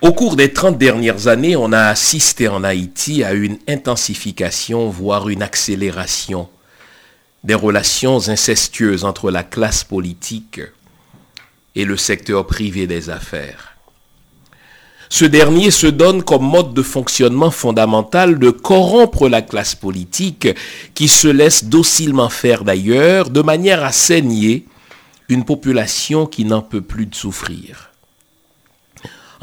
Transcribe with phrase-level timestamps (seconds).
[0.00, 5.28] Au cours des 30 dernières années, on a assisté en Haïti à une intensification, voire
[5.28, 6.48] une accélération
[7.44, 10.60] des relations incestueuses entre la classe politique
[11.76, 13.76] et le secteur privé des affaires.
[15.10, 20.48] Ce dernier se donne comme mode de fonctionnement fondamental de corrompre la classe politique
[20.94, 24.66] qui se laisse docilement faire d'ailleurs de manière à saigner
[25.28, 27.93] une population qui n'en peut plus de souffrir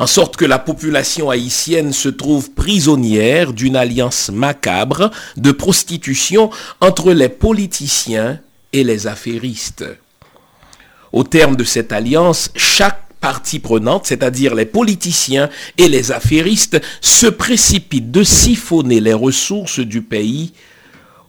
[0.01, 6.49] en sorte que la population haïtienne se trouve prisonnière d'une alliance macabre de prostitution
[6.79, 8.39] entre les politiciens
[8.73, 9.85] et les affairistes.
[11.13, 17.27] Au terme de cette alliance, chaque partie prenante, c'est-à-dire les politiciens et les affairistes, se
[17.27, 20.53] précipitent de siphonner les ressources du pays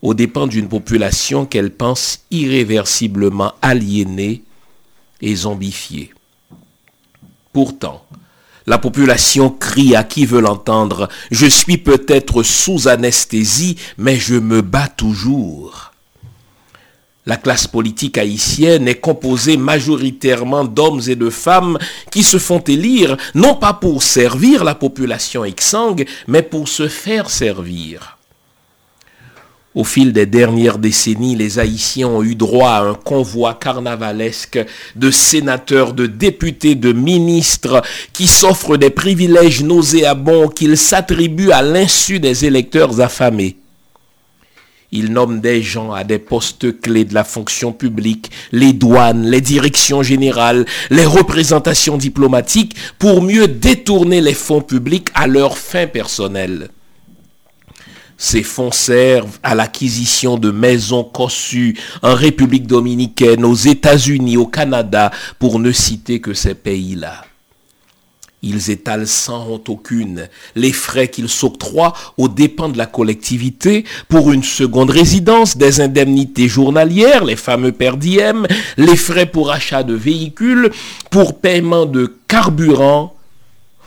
[0.01, 4.45] aux dépens d'une population qu'elle pense irréversiblement aliénée
[5.21, 6.15] et zombifiée.
[7.53, 8.03] Pourtant,
[8.67, 11.09] la population crie à qui veut l'entendre.
[11.31, 15.93] Je suis peut-être sous anesthésie, mais je me bats toujours.
[17.25, 21.79] La classe politique haïtienne est composée majoritairement d'hommes et de femmes
[22.11, 27.31] qui se font élire non pas pour servir la population exsangue, mais pour se faire
[27.31, 28.19] servir.
[29.75, 34.63] Au fil des dernières décennies, les Haïtiens ont eu droit à un convoi carnavalesque
[34.97, 37.81] de sénateurs, de députés, de ministres
[38.13, 43.57] qui s'offrent des privilèges nauséabonds qu'ils s'attribuent à l'insu des électeurs affamés.
[44.95, 49.41] Ils nomment des gens à des postes clés de la fonction publique, les douanes, les
[49.41, 56.69] directions générales, les représentations diplomatiques, pour mieux détourner les fonds publics à leurs fins personnelles.
[58.17, 65.11] Ces fonds servent à l'acquisition de maisons conçues en République dominicaine, aux États-Unis, au Canada,
[65.39, 67.25] pour ne citer que ces pays-là.
[68.43, 74.33] Ils étalent sans honte aucune les frais qu'ils s'octroient aux dépens de la collectivité pour
[74.33, 78.47] une seconde résidence, des indemnités journalières, les fameux perdièmes,
[78.77, 80.73] les frais pour achat de véhicules,
[81.11, 83.15] pour paiement de carburant.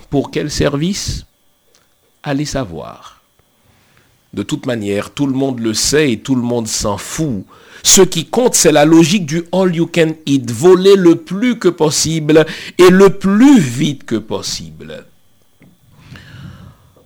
[0.09, 1.25] Pour quel service?
[2.23, 3.14] Allez savoir.
[4.35, 7.45] De toute manière, tout le monde le sait et tout le monde s'en fout.
[7.83, 11.69] Ce qui compte, c'est la logique du all you can eat, voler le plus que
[11.69, 12.45] possible
[12.77, 15.05] et le plus vite que possible.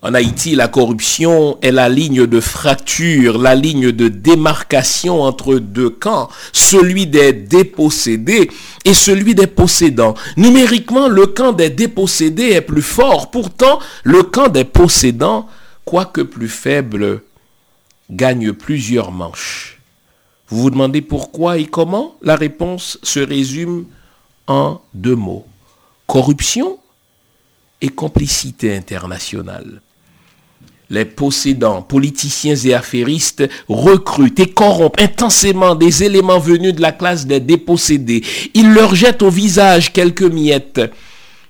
[0.02, 5.92] En Haïti, la corruption est la ligne de fracture, la ligne de démarcation entre deux
[5.92, 8.50] camps, celui des dépossédés
[8.86, 10.16] et celui des possédants.
[10.36, 13.30] Numériquement, le camp des dépossédés est plus fort.
[13.30, 15.48] Pourtant, le camp des possédants
[15.90, 17.24] quoique plus faible,
[18.12, 19.80] gagne plusieurs manches.
[20.48, 23.86] Vous vous demandez pourquoi et comment La réponse se résume
[24.46, 25.48] en deux mots.
[26.06, 26.78] Corruption
[27.82, 29.82] et complicité internationale.
[30.92, 37.26] Les possédants, politiciens et affairistes recrutent et corrompent intensément des éléments venus de la classe
[37.26, 38.24] des dépossédés.
[38.54, 40.82] Ils leur jettent au visage quelques miettes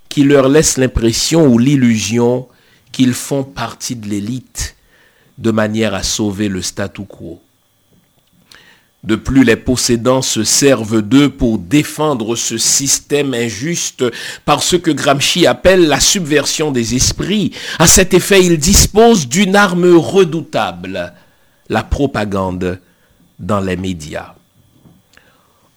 [0.08, 2.48] qui leur laissent l'impression ou l'illusion
[2.92, 4.76] qu'ils font partie de l'élite
[5.38, 7.42] de manière à sauver le statu quo.
[9.04, 14.04] De plus, les possédants se servent d'eux pour défendre ce système injuste
[14.44, 17.54] par ce que Gramsci appelle la subversion des esprits.
[17.80, 21.14] À cet effet, ils disposent d'une arme redoutable,
[21.70, 22.80] la propagande
[23.40, 24.34] dans les médias.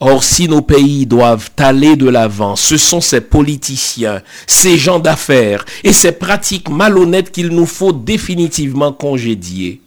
[0.04, 5.64] Or, si nos pays doivent aller de l'avant, ce sont ces politiciens, ces gens d'affaires
[5.84, 9.80] et ces pratiques malhonnêtes qu'il nous faut définitivement congédier.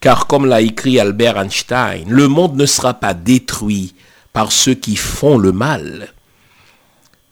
[0.00, 3.94] Car comme l'a écrit Albert Einstein, le monde ne sera pas détruit
[4.34, 6.12] par ceux qui font le mal,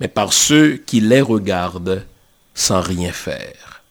[0.01, 2.07] mais par ceux qui les regardent
[2.55, 3.83] sans rien faire.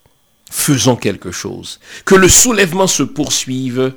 [0.49, 3.93] Faisons quelque chose, que le soulèvement se poursuive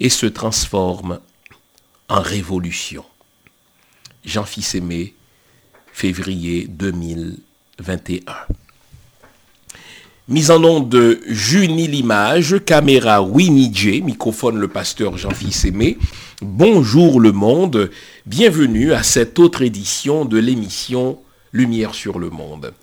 [0.00, 1.20] et se transforme
[2.08, 3.04] en révolution.
[4.24, 5.14] Jean Fils Aimé,
[5.92, 8.20] février 2021.
[10.28, 15.96] Mise en nom de Junie Limage, caméra Winnie J, microphone le pasteur Jean-Fils Aimé.
[16.42, 17.90] Bonjour le monde,
[18.26, 21.18] bienvenue à cette autre édition de l'émission
[21.52, 22.74] Lumière sur le monde.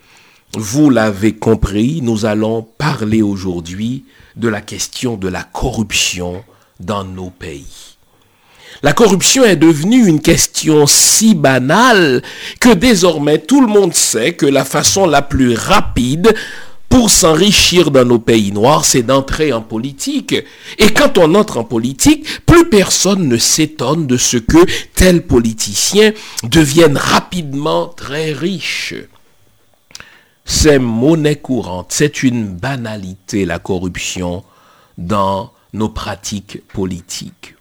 [0.53, 4.05] Vous l'avez compris, nous allons parler aujourd'hui
[4.35, 6.44] de la question de la corruption
[6.79, 7.94] dans nos pays.
[8.83, 12.22] La corruption est devenue une question si banale
[12.60, 16.33] que désormais tout le monde sait que la façon la plus rapide
[16.89, 20.36] pour s'enrichir dans nos pays noirs, c'est d'entrer en politique.
[20.77, 26.13] Et quand on entre en politique, plus personne ne s'étonne de ce que tel politicien
[26.44, 28.94] devienne rapidement très riche.
[30.45, 34.44] c'est monnaie courante, c'est une banalité la corruption
[34.98, 37.54] dans nos pratiques politiques.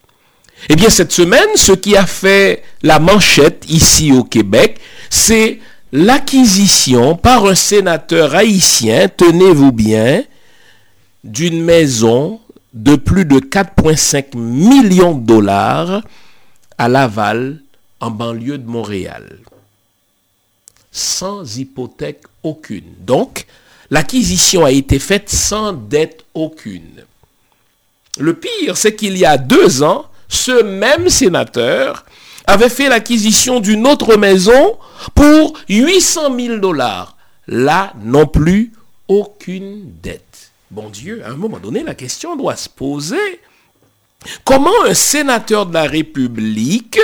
[0.69, 4.81] Eh bien, cette semaine, ce qui a fait la manchette ici au Québec,
[5.11, 5.61] c'est
[5.93, 10.25] l'acquisition par un sénateur haïtien, tenez-vous bien,
[11.23, 12.41] d'une maison
[12.73, 16.03] de plus de 4,5 millions de dollars
[16.79, 17.61] à Laval,
[18.01, 19.39] en banlieue de Montréal.
[20.91, 22.93] Sans hypothèque aucune.
[23.01, 23.47] Donc,
[23.91, 27.05] l'acquisition a été faite sans dette aucune.
[28.19, 32.05] Le pire, c'est qu'il y a deux ans, ce même sénateur
[32.47, 34.77] avait fait l'acquisition d'une autre maison
[35.15, 37.17] pour 800 000 dollars.
[37.47, 38.73] Là non plus,
[39.09, 40.51] aucune dette.
[40.71, 43.41] Bon Dieu, à un moment donné, la question doit se poser.
[44.45, 46.99] Comment un sénateur de la République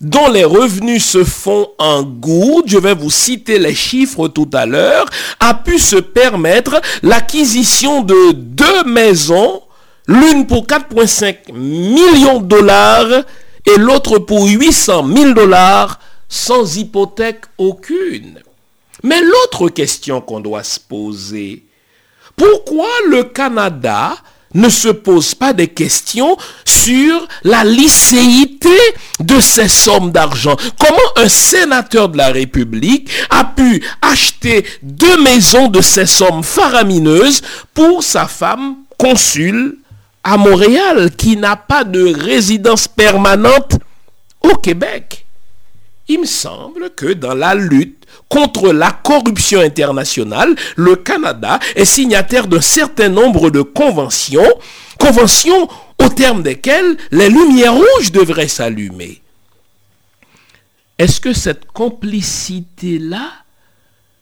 [0.00, 4.66] dont les revenus se font en gourde, je vais vous citer les chiffres tout à
[4.66, 5.06] l'heure,
[5.40, 9.62] a pu se permettre l'acquisition de deux maisons,
[10.06, 13.24] l'une pour 4,5 millions de dollars
[13.66, 15.98] et l'autre pour 800 000 dollars
[16.28, 18.40] sans hypothèque aucune.
[19.02, 21.62] Mais l'autre question qu'on doit se poser,
[22.36, 24.16] pourquoi le Canada
[24.54, 28.76] ne se pose pas des questions sur la licéité
[29.20, 30.56] de ces sommes d'argent?
[30.78, 37.42] Comment un sénateur de la République a pu acheter deux maisons de ces sommes faramineuses
[37.74, 39.78] pour sa femme consul
[40.24, 43.76] à Montréal qui n'a pas de résidence permanente
[44.42, 45.26] au Québec.
[46.08, 52.46] Il me semble que dans la lutte contre la corruption internationale, le Canada est signataire
[52.46, 54.50] d'un certain nombre de conventions,
[54.98, 55.68] conventions
[56.02, 59.22] au terme desquelles les lumières rouges devraient s'allumer.
[60.98, 63.30] Est-ce que cette complicité-là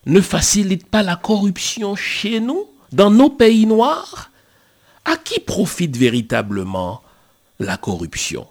[0.06, 4.31] ne facilite pas la corruption chez nous, dans nos pays noirs?
[5.04, 7.02] À qui profite véritablement
[7.58, 8.46] la corruption?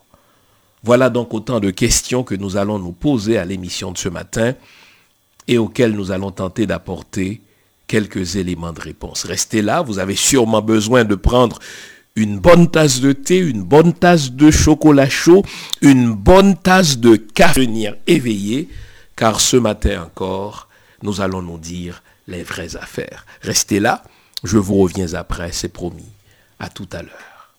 [0.83, 4.56] Voilà donc autant de questions que nous allons nous poser à l'émission de ce matin
[5.48, 7.42] et auxquelles nous allons tenter d'apporter
[7.88, 9.25] quelques éléments de réponse.
[9.25, 11.59] Restez là, vous avez sûrement besoin de prendre
[12.15, 15.44] une bonne tasse de thé, une bonne tasse de chocolat chaud,
[15.81, 18.69] une bonne tasse de café, venir éveillé,
[19.15, 20.68] car ce matin encore,
[21.03, 23.25] nous allons nous dire les vraies affaires.
[23.42, 24.03] Restez là,
[24.44, 26.12] je vous reviens après, c'est promis.
[26.69, 27.54] Tout à l'heure.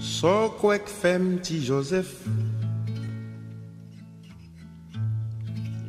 [0.00, 2.14] So kwek fem ti Joseph.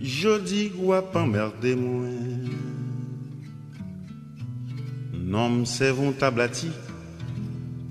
[0.02, 2.52] Jodi wap emmerde mwen.
[5.28, 6.70] Nom se von tablati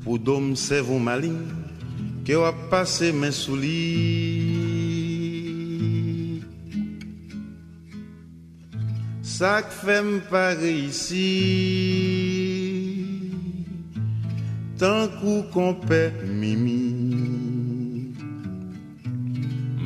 [0.04, 1.36] Pou dom se von malin
[2.24, 4.75] Ke wap pase men sou li
[9.36, 11.26] Sak fem pare isi
[14.80, 15.98] Tan kou kompe
[16.40, 16.76] mimi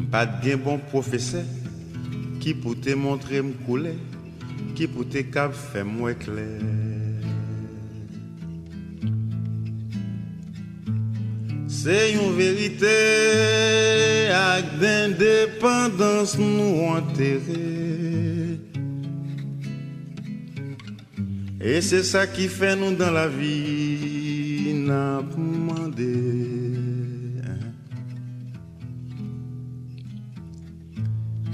[0.05, 1.43] Mpad gen bon profese
[2.39, 3.97] Ki pou te montre m koule
[4.79, 6.63] Ki pou te kap fe mwen kler
[11.81, 12.95] Se yon verite
[14.39, 17.91] Ak den dependans nou anterre
[21.63, 26.15] Et c'est ça qui fait nous dans la vie, n'a demandé.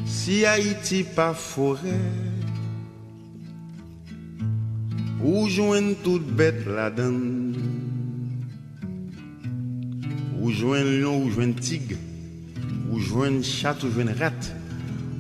[0.06, 1.80] Si Haïti pas forêt,
[5.25, 6.64] ou joigne toute bête
[6.96, 7.56] donne,
[10.40, 11.96] ou joigne lion, ou joigne tigre,
[12.92, 14.54] ou joigne chat, ou joigne rat,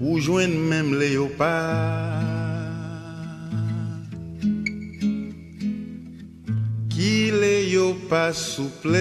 [0.00, 2.55] ou joigne même léopard?
[6.96, 7.30] Ki
[7.68, 8.96] yo pas souple.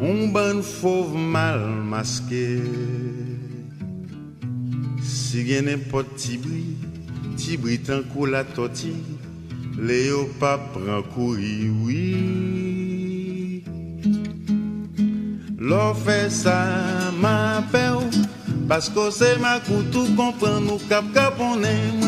[0.00, 2.62] Un ban fauve mal masqué.
[5.04, 6.64] Si gen pot tibri
[7.36, 8.94] Tibri tan kou la toti
[9.76, 12.04] Le yo pa pran kouri oui.
[16.04, 16.56] Fe sa
[17.20, 17.60] ma
[17.92, 18.08] ou
[18.68, 22.00] Pasko se ma koutou kompran nou kap kaponem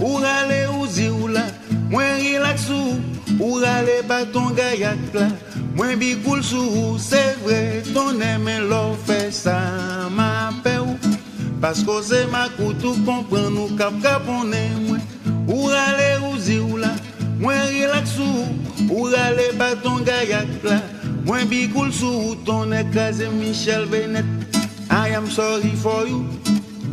[0.00, 1.46] Ou rale ou zi ou la
[1.92, 2.96] Mwen rilak sou,
[3.36, 5.26] ou rale ba ton gayak la.
[5.76, 9.58] Mwen bi koul sou, se vre ton eme lo fe sa
[10.08, 10.96] ma pe ou.
[11.60, 15.04] Pasko se ma koutou kompran nou kap kapone mwen.
[15.52, 16.94] Ou rale ou zi ou la
[17.42, 18.48] Mwen rilak sou,
[18.88, 19.50] ou rale
[19.84, 20.80] ton gayak la.
[21.28, 24.24] Mwen bi koul sou ton ekaze Michel Benet.
[24.88, 26.24] I am sorry for you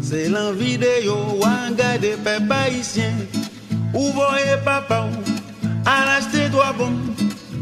[0.01, 3.27] Se lan videyo wan gade pe paisyen
[3.93, 5.05] Ou voye papa
[5.85, 6.97] Al achete dwa bon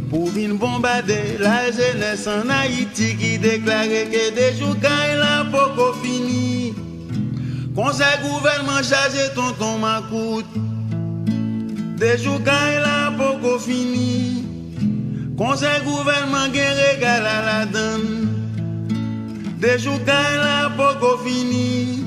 [0.08, 5.92] Pou vin bombade la jenes an Haiti Ki deklare ke de jou kany la poko
[6.02, 6.74] fini
[7.76, 10.58] Konsey gouvernement chaje ton ton makout
[11.98, 14.38] De jou kany la poko fini
[15.38, 18.28] Conseil gouvernement regal à la donne.
[19.60, 22.04] Des jours quand la poko fini.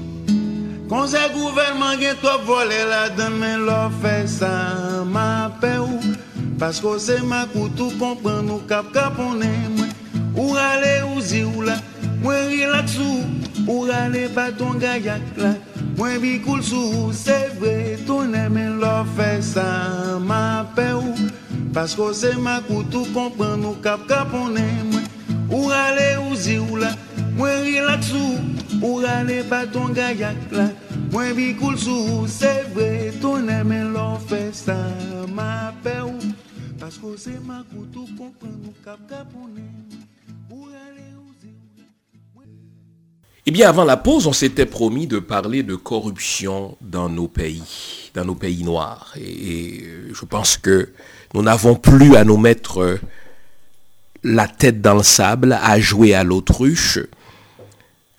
[0.90, 3.30] Conseil gouvernement gen toi volé la.
[3.30, 5.78] Mais l'on fait ça, ma paix
[6.58, 9.56] Parce que c'est ma coutou comprend nous cap cap on est.
[10.36, 10.56] Ou
[11.14, 11.76] ou zi ou là?
[12.20, 13.22] Moi relax ou.
[13.68, 14.28] Ou aller
[14.58, 15.54] ton gayak là?
[15.96, 17.12] Moi bi cool sous.
[17.12, 20.90] C'est vrai, ton mais l'on fait ça, ma paix
[21.72, 24.62] parce que c'est ma koutou comprend nous cap cap on est
[25.50, 26.90] Ou aller ou zi ou la
[27.36, 30.68] Moi relax ou Ou aller pas ton gayak là?
[43.46, 48.10] Eh bien, avant la pause, on s'était promis de parler de corruption dans nos pays,
[48.14, 49.12] dans nos pays noirs.
[49.16, 50.90] Et, je pense que
[51.34, 53.00] nous n'avons plus à nous mettre euh,
[54.22, 57.00] la tête dans le sable, à jouer à l'autruche.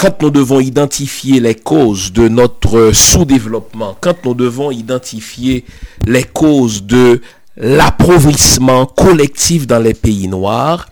[0.01, 5.63] Quand nous devons identifier les causes de notre sous-développement, quand nous devons identifier
[6.07, 7.21] les causes de
[7.55, 10.89] l'appauvrissement collectif dans les pays noirs,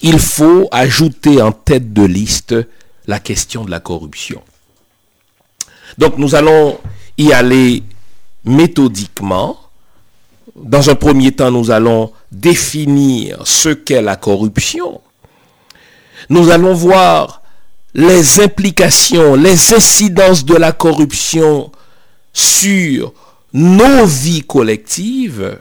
[0.00, 2.54] il faut ajouter en tête de liste
[3.06, 4.40] la question de la corruption.
[5.98, 6.78] Donc nous allons
[7.18, 7.82] y aller
[8.46, 9.58] méthodiquement
[10.54, 15.02] dans un premier temps, nous allons définir ce qu'est la corruption.
[16.30, 17.42] Nous allons voir
[17.96, 21.72] les implications, les incidences de la corruption
[22.34, 23.14] sur
[23.54, 25.58] nos vies collectives.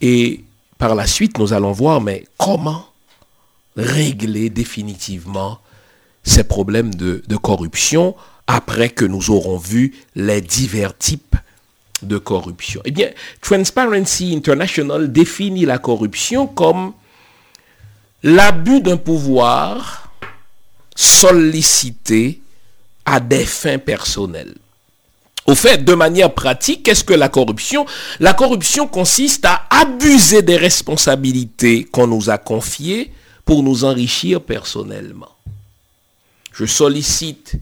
[0.00, 0.42] Et
[0.76, 2.86] par la suite, nous allons voir, mais comment
[3.76, 5.60] régler définitivement
[6.24, 8.16] ces problèmes de, corruption
[8.48, 11.36] après que nous aurons vu les divers types
[12.02, 12.80] de corruption.
[12.84, 16.92] Eh bien, Transparency International définit la corruption comme
[18.24, 20.03] l'abus d'un pouvoir
[20.94, 22.40] sollicité
[23.04, 24.54] à des fins personnelles.
[25.46, 27.84] Au fait, de manière pratique, qu'est-ce que la corruption?
[28.18, 33.12] La corruption consiste à abuser des responsabilités qu'on nous a confiées
[33.44, 35.28] pour nous enrichir personnellement.
[36.52, 37.56] Je sollicite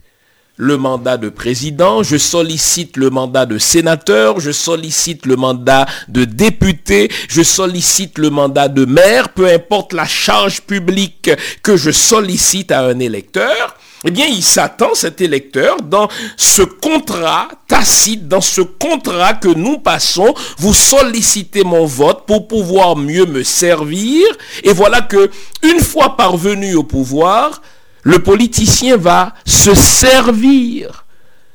[0.57, 6.25] le mandat de président, je sollicite le mandat de sénateur, je sollicite le mandat de
[6.25, 11.31] député, je sollicite le mandat de maire, peu importe la charge publique
[11.63, 17.47] que je sollicite à un électeur, eh bien, il s'attend, cet électeur, dans ce contrat
[17.67, 23.43] tacite, dans ce contrat que nous passons, vous sollicitez mon vote pour pouvoir mieux me
[23.43, 24.25] servir.
[24.63, 25.31] Et voilà que,
[25.61, 27.61] une fois parvenu au pouvoir,
[28.03, 31.05] le politicien va se servir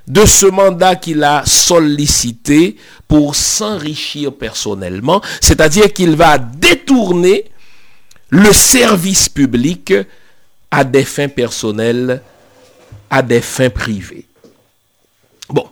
[0.07, 2.77] de ce mandat qu'il a sollicité
[3.07, 7.45] pour s'enrichir personnellement, c'est-à-dire qu'il va détourner
[8.31, 9.93] le service public
[10.71, 12.23] à des fins personnelles,
[13.11, 14.27] à des fins privées.
[15.51, 15.67] Bon,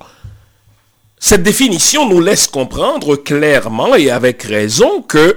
[1.19, 5.37] cette définition nous laisse comprendre clairement et avec raison que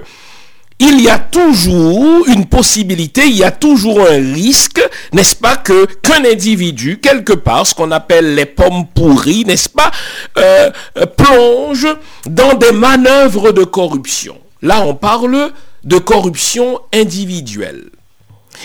[0.80, 4.80] il y a toujours une possibilité, il y a toujours un risque,
[5.12, 9.90] n'est-ce pas, qu'un individu, quelque part, ce qu'on appelle les pommes pourries, n'est-ce pas,
[10.38, 11.86] euh, euh, plonge
[12.24, 14.38] dans des manœuvres de corruption.
[14.62, 15.52] Là, on parle
[15.84, 17.90] de corruption individuelle.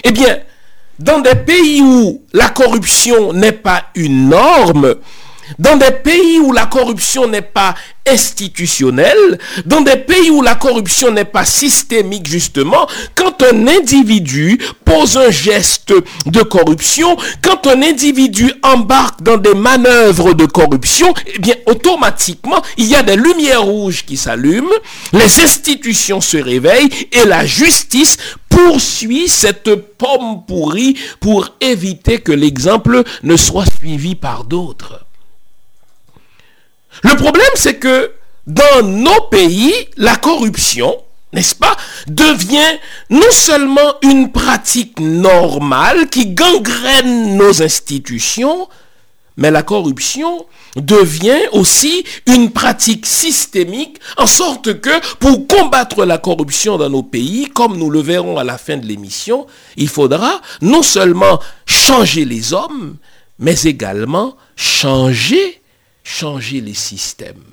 [0.06, 0.40] Eh bien,
[1.00, 4.96] dans des pays où la corruption n'est pas une norme,
[5.60, 7.76] dans des pays où la corruption n'est pas
[8.08, 15.18] institutionnelle, dans des pays où la corruption n'est pas systémique justement, quand un individu pose
[15.18, 15.94] un geste
[16.26, 22.86] de corruption, quand un individu embarque dans des manœuvres de corruption, eh bien automatiquement, il
[22.86, 24.70] y a des lumières rouges qui s'allument,
[25.14, 28.18] les institutions se réveillent et la justice
[28.50, 35.05] poursuit cette pomme pourrie pour éviter que l'exemple ne soit suivi par d'autres.
[37.04, 38.12] Le problème, c'est que
[38.48, 40.98] dans nos pays, la corruption,
[41.34, 41.76] n'est-ce pas,
[42.08, 48.68] devient non seulement une pratique normale qui gangrène nos institutions,
[49.38, 56.78] mais la corruption devient aussi une pratique systémique, en sorte que pour combattre la corruption
[56.78, 59.46] dans nos pays, comme nous le verrons à la fin de l'émission,
[59.78, 62.96] il faudra non seulement changer les hommes,
[63.40, 65.62] mais également changer,
[66.06, 67.44] changer les systèmes.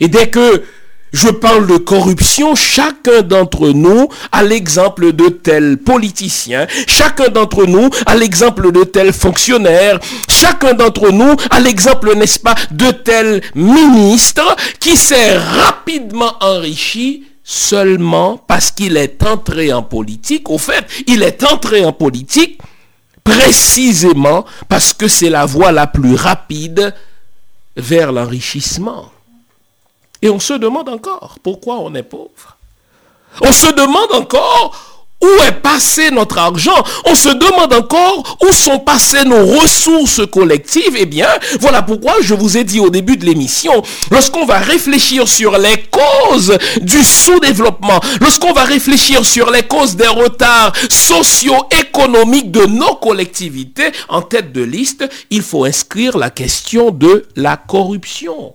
[0.00, 0.64] Et dès que
[1.12, 7.88] je parle de corruption, chacun d'entre nous a l'exemple de tel politicien, chacun d'entre nous
[8.04, 14.56] a l'exemple de tel fonctionnaire, chacun d'entre nous a l'exemple, n'est-ce pas, de tel ministre
[14.80, 20.50] qui s'est rapidement enrichi seulement parce qu'il est entré en politique.
[20.50, 22.58] Au fait, il est entré en politique
[23.24, 26.94] précisément parce que c'est la voie la plus rapide
[27.76, 29.10] vers l'enrichissement.
[30.22, 32.56] Et on se demande encore pourquoi on est pauvre.
[33.40, 34.93] On se demande encore
[35.24, 36.82] où est passé notre argent?
[37.06, 41.28] On se demande encore où sont passées nos ressources collectives Eh bien,
[41.60, 45.84] voilà pourquoi je vous ai dit au début de l'émission, lorsqu'on va réfléchir sur les
[45.90, 53.92] causes du sous-développement, lorsqu'on va réfléchir sur les causes des retards socio-économiques de nos collectivités,
[54.08, 58.54] en tête de liste, il faut inscrire la question de la corruption.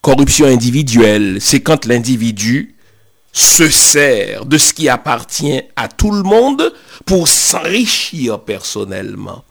[0.00, 2.74] Corruption individuelle, c'est quand l'individu
[3.32, 6.72] se sert de ce qui appartient à tout le monde
[7.04, 9.44] pour s'enrichir personnellement.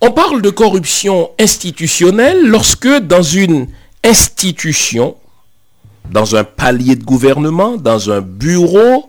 [0.00, 3.68] On parle de corruption institutionnelle lorsque dans une
[4.02, 5.16] institution,
[6.10, 9.08] dans un palier de gouvernement, dans un bureau,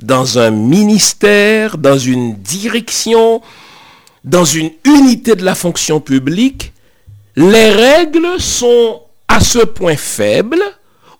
[0.00, 3.40] dans un ministère, dans une direction,
[4.24, 6.72] dans une unité de la fonction publique,
[7.36, 10.62] les règles sont à ce point faibles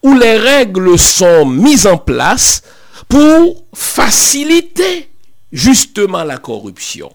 [0.05, 2.63] où les règles sont mises en place
[3.09, 5.09] pour faciliter
[5.51, 7.11] justement la corruption.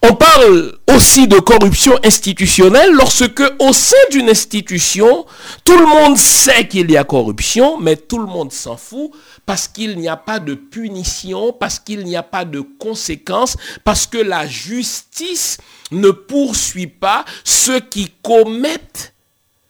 [0.00, 5.26] On parle aussi de corruption institutionnelle lorsque au sein d'une institution,
[5.64, 9.10] tout le monde sait qu'il y a corruption, mais tout le monde s'en fout
[9.44, 14.06] parce qu'il n'y a pas de punition, parce qu'il n'y a pas de conséquences, parce
[14.06, 15.58] que la justice
[15.90, 19.14] ne poursuit pas ceux qui commettent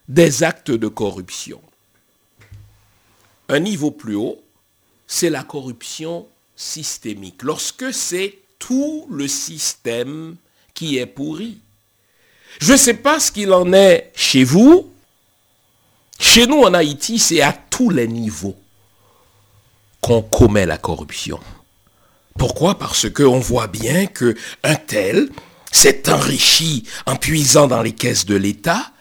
[0.07, 1.59] des actes de corruption.
[3.49, 4.41] Un niveau plus haut,
[5.07, 7.41] c'est la corruption systémique.
[7.41, 10.35] Lorsque c'est tout le système
[10.73, 11.57] qui est pourri.
[12.61, 14.91] Je ne sais pas ce qu'il en est chez vous.
[16.19, 18.57] Chez nous en Haïti, c'est à tous les niveaux
[20.01, 21.39] qu'on commet la corruption.
[22.37, 22.77] Pourquoi?
[22.77, 25.29] Parce qu'on voit bien qu'un tel
[25.71, 28.91] s'est enrichi en puisant dans les caisses de l'État,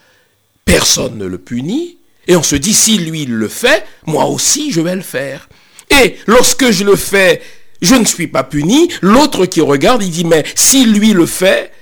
[0.64, 1.97] personne ne le punit,
[2.28, 5.48] et on se dit, si lui le fait, moi aussi je vais le faire.
[5.90, 7.40] Et lorsque je le fais,
[7.80, 8.90] je ne suis pas puni.
[9.00, 11.72] L'autre qui regarde, il dit, mais si lui le fait,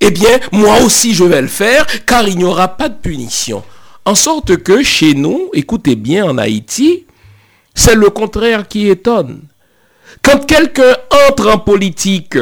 [0.00, 3.64] eh bien, moi aussi je vais le faire, car il n'y aura pas de punition.
[4.04, 7.06] En sorte que chez nous, écoutez bien, en Haïti,
[7.74, 9.42] c'est le contraire qui étonne.
[10.22, 10.96] Quand quelqu'un
[11.28, 12.38] entre en politique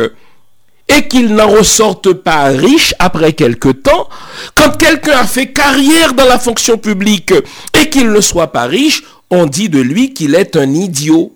[0.88, 4.08] et qu'il n'en ressorte pas riche après quelque temps,
[4.54, 7.32] quand quelqu'un a fait carrière dans la fonction publique
[7.78, 11.34] et qu'il ne soit pas riche, on dit de lui qu'il est un idiot.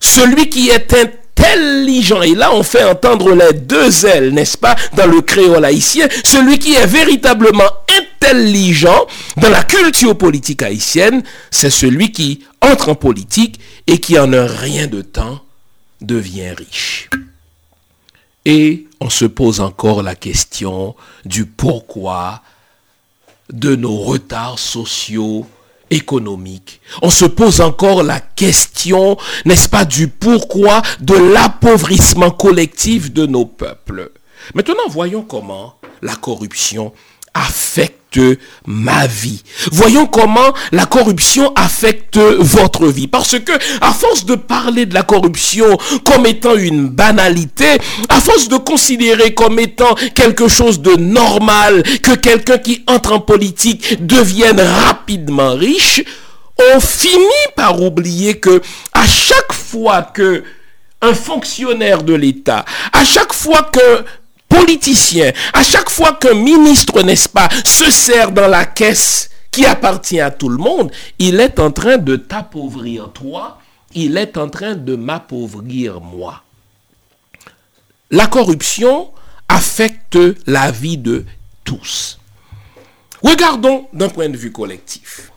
[0.00, 5.06] Celui qui est intelligent, et là on fait entendre les deux ailes, n'est-ce pas, dans
[5.06, 7.70] le créole haïtien, celui qui est véritablement
[8.22, 14.32] intelligent dans la culture politique haïtienne, c'est celui qui entre en politique et qui en
[14.32, 15.40] un rien de temps
[16.00, 17.08] devient riche.
[18.50, 22.40] Et on se pose encore la question du pourquoi
[23.52, 25.46] de nos retards sociaux
[25.90, 26.80] économiques.
[27.02, 33.44] On se pose encore la question, n'est-ce pas, du pourquoi de l'appauvrissement collectif de nos
[33.44, 34.12] peuples.
[34.54, 36.94] Maintenant, voyons comment la corruption
[37.34, 37.97] affecte
[38.66, 39.42] ma vie.
[39.72, 43.06] Voyons comment la corruption affecte votre vie.
[43.06, 48.48] Parce que, à force de parler de la corruption comme étant une banalité, à force
[48.48, 54.60] de considérer comme étant quelque chose de normal que quelqu'un qui entre en politique devienne
[54.60, 56.02] rapidement riche,
[56.74, 58.60] on finit par oublier que
[58.92, 60.42] à chaque fois que
[61.00, 64.04] un fonctionnaire de l'État, à chaque fois que
[64.48, 70.20] politicien, à chaque fois qu'un ministre, n'est-ce pas, se sert dans la caisse qui appartient
[70.20, 73.58] à tout le monde, il est en train de t'appauvrir toi,
[73.94, 76.42] il est en train de m'appauvrir moi.
[78.10, 79.10] La corruption
[79.48, 81.24] affecte la vie de
[81.64, 82.18] tous.
[83.22, 85.32] Regardons d'un point de vue collectif.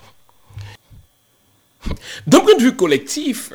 [2.27, 3.51] D'un point de vue collectif,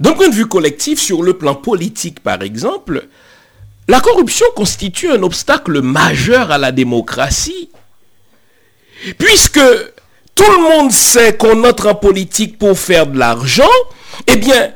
[0.00, 3.08] D'un point de vue collectif, sur le plan politique par exemple,
[3.88, 7.70] la corruption constitue un obstacle majeur à la démocratie.
[9.18, 9.60] Puisque
[10.34, 13.68] tout le monde sait qu'on entre en politique pour faire de l'argent,
[14.26, 14.72] eh bien,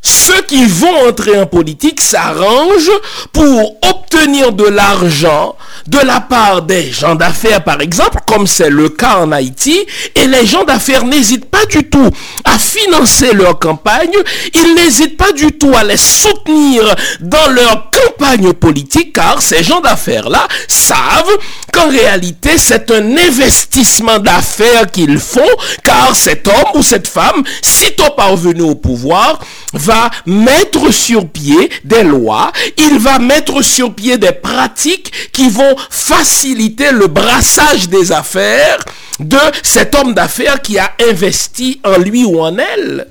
[0.00, 2.90] ceux qui vont entrer en politique s'arrangent
[3.32, 5.56] pour obtenir de l'argent
[5.86, 10.26] de la part des gens d'affaires, par exemple, comme c'est le cas en Haïti, et
[10.26, 12.10] les gens d'affaires n'hésitent pas du tout
[12.44, 14.12] à financer leur campagne,
[14.54, 19.80] ils n'hésitent pas du tout à les soutenir dans leur campagne politique, car ces gens
[19.80, 21.36] d'affaires-là savent
[21.72, 25.40] qu'en réalité, c'est un investissement d'affaires qu'ils font,
[25.84, 29.38] car cet homme ou cette femme, sitôt parvenu au pouvoir,
[29.72, 35.76] va mettre sur pied des lois, il va mettre sur pied des pratiques qui vont
[35.90, 38.78] faciliter le brassage des affaires
[39.20, 43.08] de cet homme d'affaires qui a investi en lui ou en elle.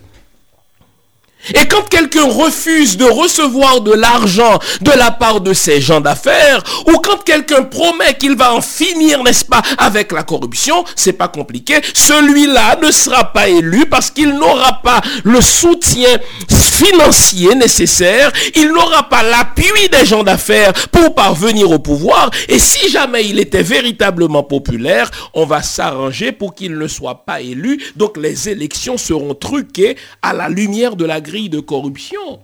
[1.53, 6.63] Et quand quelqu'un refuse de recevoir de l'argent de la part de ces gens d'affaires,
[6.87, 11.27] ou quand quelqu'un promet qu'il va en finir, n'est-ce pas, avec la corruption, c'est pas
[11.27, 11.75] compliqué.
[11.93, 16.17] Celui-là ne sera pas élu parce qu'il n'aura pas le soutien
[16.49, 22.29] financier nécessaire, il n'aura pas l'appui des gens d'affaires pour parvenir au pouvoir.
[22.47, 27.41] Et si jamais il était véritablement populaire, on va s'arranger pour qu'il ne soit pas
[27.41, 27.81] élu.
[27.95, 32.39] Donc les élections seront truquées à la lumière de la grille de corruption.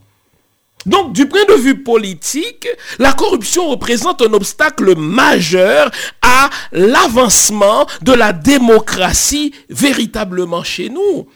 [0.86, 2.68] Donc, du point de vue politique,
[3.00, 11.28] la corruption représente un obstacle majeur à l'avancement de la démocratie véritablement chez nous.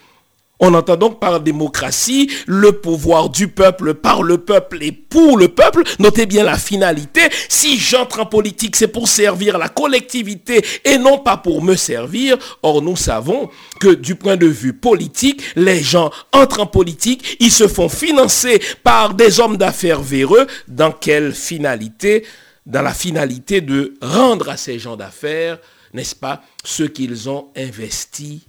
[0.59, 5.49] On entend donc par démocratie le pouvoir du peuple par le peuple et pour le
[5.49, 5.83] peuple.
[5.99, 7.21] Notez bien la finalité.
[7.47, 12.37] Si j'entre en politique, c'est pour servir la collectivité et non pas pour me servir.
[12.63, 17.51] Or, nous savons que du point de vue politique, les gens entrent en politique, ils
[17.51, 20.47] se font financer par des hommes d'affaires véreux.
[20.67, 22.25] Dans quelle finalité?
[22.65, 25.57] Dans la finalité de rendre à ces gens d'affaires,
[25.93, 28.41] n'est-ce pas, ce qu'ils ont investi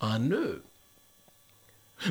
[0.00, 0.62] en eux.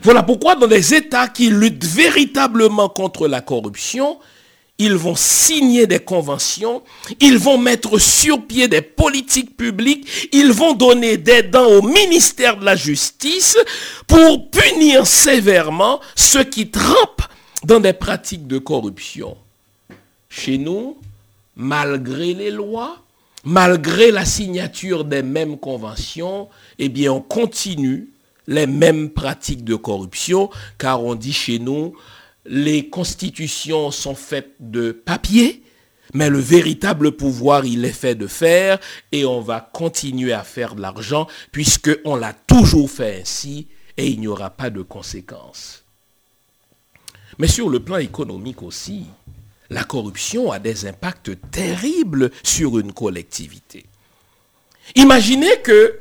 [0.04, 4.18] Voilà pourquoi dans les États qui luttent véritablement contre la corruption,
[4.78, 6.84] ils vont signer des conventions,
[7.22, 12.58] ils vont mettre sur pied des politiques publiques, ils vont donner des dents au ministère
[12.58, 13.58] de la Justice
[14.08, 17.22] pour punir sévèrement ceux qui trempent
[17.64, 19.38] dans des pratiques de corruption.
[20.30, 20.98] Chez nous,
[21.56, 22.98] malgré les lois,
[23.46, 28.10] malgré la signature des mêmes conventions, eh bien on continue
[28.48, 31.96] les mêmes pratiques de corruption, car on dit chez nous,
[32.46, 35.64] les constitutions sont faites de papier,
[36.14, 38.80] mais le véritable pouvoir, il est fait de fer,
[39.12, 44.20] et on va continuer à faire de l'argent, puisqu'on l'a toujours fait ainsi, et il
[44.20, 45.84] n'y aura pas de conséquences.
[47.38, 49.06] Mais sur le plan économique aussi,
[49.70, 53.86] la corruption a des impacts terribles sur une collectivité.
[54.96, 56.00] Imaginez que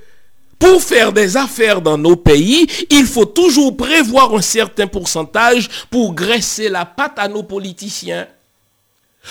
[0.65, 6.15] pour faire des affaires dans nos pays, il faut toujours prévoir un certain pourcentage pour
[6.15, 8.27] graisser la patte à nos politiciens.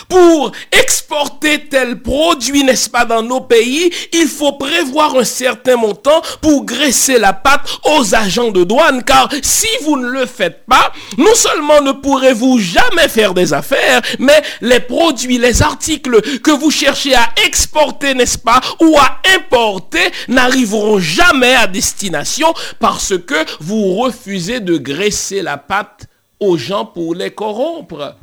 [0.10, 6.22] Pour exporter tel produit, n'est-ce pas, dans nos pays, il faut prévoir un certain montant
[6.42, 9.04] pour graisser la patte aux agents de douane.
[9.04, 14.02] Car si vous ne le faites pas, non seulement ne pourrez-vous jamais faire des affaires,
[14.20, 20.12] mais les produits, les articles que vous cherchez à exporter, n'est-ce pas, ou à importer,
[20.28, 26.08] n'arriveront jamais à destination parce que vous refusez de graisser la patte
[26.40, 28.16] aux gens pour les corrompre.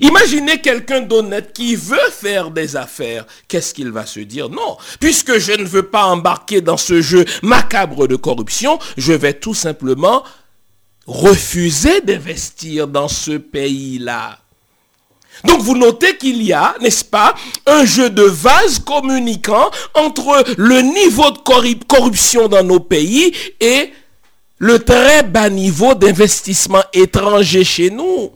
[0.00, 3.26] Imaginez quelqu'un d'honnête qui veut faire des affaires.
[3.48, 7.24] Qu'est-ce qu'il va se dire Non, puisque je ne veux pas embarquer dans ce jeu
[7.42, 10.24] macabre de corruption, je vais tout simplement
[11.06, 14.38] refuser d'investir dans ce pays-là.
[15.44, 17.34] Donc vous notez qu'il y a, n'est-ce pas,
[17.66, 21.38] un jeu de vase communicant entre le niveau de
[21.86, 23.92] corruption dans nos pays et
[24.58, 28.30] le très bas niveau d'investissement étranger chez nous.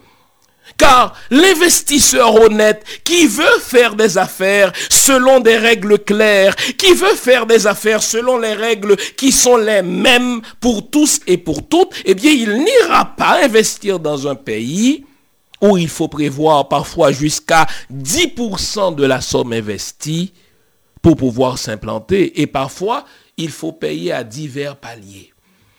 [0.77, 7.47] Car l'investisseur honnête qui veut faire des affaires selon des règles claires, qui veut faire
[7.47, 12.15] des affaires selon les règles qui sont les mêmes pour tous et pour toutes, eh
[12.15, 15.05] bien, il n'ira pas investir dans un pays
[15.61, 20.33] où il faut prévoir parfois jusqu'à 10% de la somme investie
[21.03, 22.41] pour pouvoir s'implanter.
[22.41, 23.05] Et parfois,
[23.37, 25.33] il faut payer à divers paliers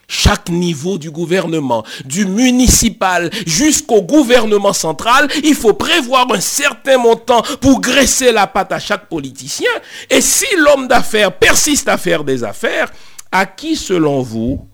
[0.10, 7.43] chaque niveau du gouvernement, du municipal jusqu'au gouvernement central, il faut prévoir un certain montant
[7.62, 9.69] pour graisser la patte à chaque politicien.
[10.10, 12.91] Et si l'homme d'affaires persiste à faire des affaires,
[13.32, 14.67] à qui, selon vous,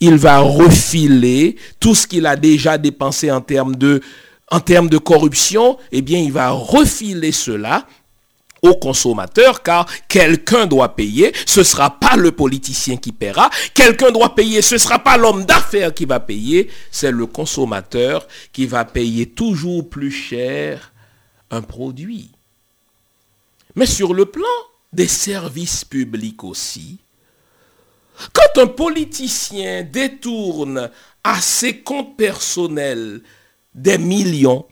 [0.00, 4.02] il va refiler tout ce qu'il a déjà dépensé en termes de,
[4.98, 7.86] corruption, eh bien, il va refiler cela
[8.62, 14.10] au consommateur car quelqu'un doit payer, ce ne sera pas le politicien qui paiera, quelqu'un
[14.10, 18.66] doit payer, ce ne sera pas l'homme d'affaires qui va payer, c'est le consommateur qui
[18.66, 20.92] va payer toujours plus cher
[21.50, 22.30] un produit.
[23.74, 24.44] Mais sur le plan
[24.92, 26.98] des services publics aussi,
[28.32, 30.90] quand un politicien détourne
[31.22, 33.22] à ses comptes personnels
[33.74, 34.66] des millions,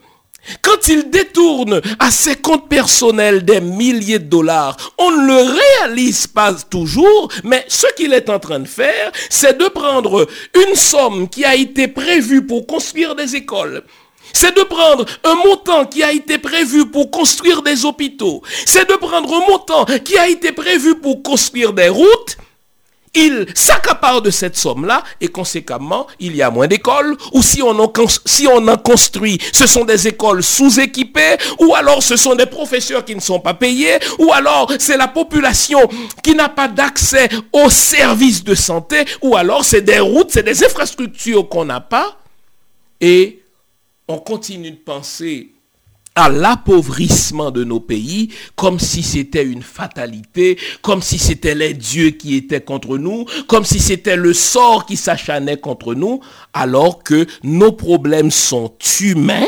[0.62, 6.26] quand il détourne à ses comptes personnels des milliers de dollars, on ne le réalise
[6.26, 11.28] pas toujours, mais ce qu'il est en train de faire, c'est de prendre une somme
[11.28, 13.82] qui a été prévue pour construire des écoles,
[14.32, 18.94] c'est de prendre un montant qui a été prévu pour construire des hôpitaux, c'est de
[18.94, 22.36] prendre un montant qui a été prévu pour construire des routes,
[23.16, 27.78] il s'accapare de cette somme-là et conséquemment, il y a moins d'écoles ou si on,
[27.78, 33.20] en, construit, ce sont des écoles sous-équipées ou alors ce sont des professeurs qui ne
[33.20, 35.80] sont pas payés ou alors c'est la population
[36.22, 40.64] qui n'a pas d'accès aux services de santé ou alors c'est des routes, c'est des
[40.64, 42.18] infrastructures qu'on n'a pas
[43.00, 43.42] et
[44.08, 45.55] on continue de penser
[46.16, 52.10] à l'appauvrissement de nos pays comme si c'était une fatalité, comme si c'était les dieux
[52.10, 56.20] qui étaient contre nous, comme si c'était le sort qui s'achanait contre nous,
[56.52, 59.46] alors que nos problèmes sont humains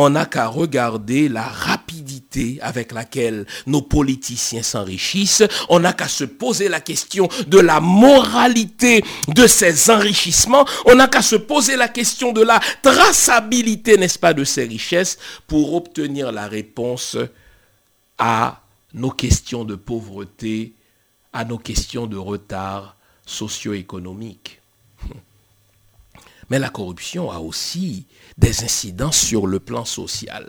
[0.00, 5.42] on n'a qu'à regarder la rapidité avec laquelle nos politiciens s'enrichissent.
[5.68, 10.64] On n'a qu'à se poser la question de la moralité de ces enrichissements.
[10.86, 15.18] On n'a qu'à se poser la question de la traçabilité, n'est-ce pas, de ces richesses
[15.46, 17.18] pour obtenir la réponse
[18.18, 18.62] à
[18.94, 20.72] nos questions de pauvreté,
[21.34, 24.62] à nos questions de retard socio-économique.
[26.48, 28.06] Mais la corruption a aussi
[28.40, 30.48] des incidences sur le plan social.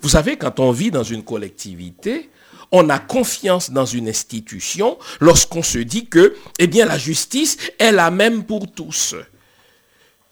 [0.00, 2.30] Vous savez, quand on vit dans une collectivité,
[2.72, 7.92] on a confiance dans une institution lorsqu'on se dit que, eh bien, la justice est
[7.92, 9.14] la même pour tous.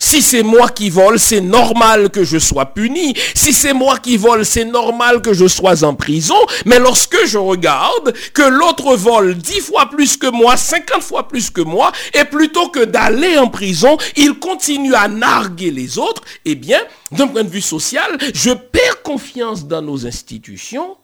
[0.04, 3.14] Si c'est moi qui vole, c'est normal que je sois puni.
[3.36, 6.34] Si c'est moi qui vole, c'est normal que je sois en prison.
[6.66, 11.50] Mais lorsque je regarde que l'autre vole dix fois plus que moi, cinquante fois plus
[11.50, 16.56] que moi, et plutôt que d'aller en prison, il continue à narguer les autres, eh
[16.56, 16.80] bien,
[17.12, 20.96] d'un point de vue social, je perds confiance dans nos institutions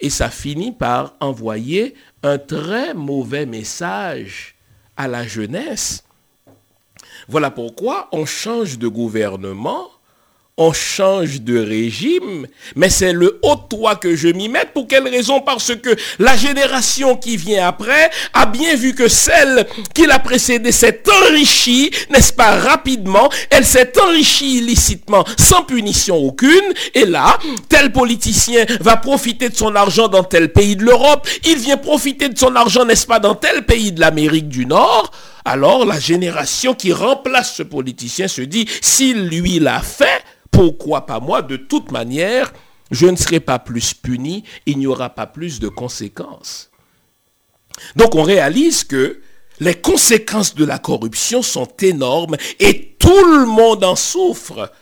[0.00, 4.54] et ça finit par envoyer un très mauvais message
[4.98, 6.02] à la jeunesse
[7.28, 9.90] voilà pourquoi on change de gouvernement,
[10.58, 14.72] on change de régime, mais c'est le haut toit que je m'y mette.
[14.74, 15.40] Pour quelle raison?
[15.40, 20.72] Parce que la génération qui vient après a bien vu que celle qui l'a précédée
[20.72, 23.30] s'est enrichie, n'est-ce pas, rapidement.
[23.50, 26.72] Elle s'est enrichie illicitement, sans punition aucune.
[26.92, 31.26] Et là, tel politicien va profiter de son argent dans tel pays de l'Europe.
[31.44, 35.12] Il vient profiter de son argent, n'est-ce pas, dans tel pays de l'Amérique du Nord
[35.44, 40.22] alors la génération qui remplace ce politicien se dit, s'il lui l'a fait,
[40.58, 42.52] pourquoi pas moi De toute manière,
[42.90, 46.72] je ne serai pas plus puni, il n'y aura pas plus de conséquences.
[47.94, 49.20] Donc on réalise que
[49.60, 54.72] les conséquences de la corruption sont énormes et tout le monde en souffre.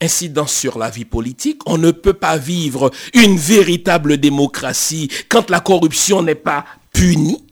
[0.00, 5.60] Incidence sur la vie politique, on ne peut pas vivre une véritable démocratie quand la
[5.60, 7.44] corruption n'est pas punie.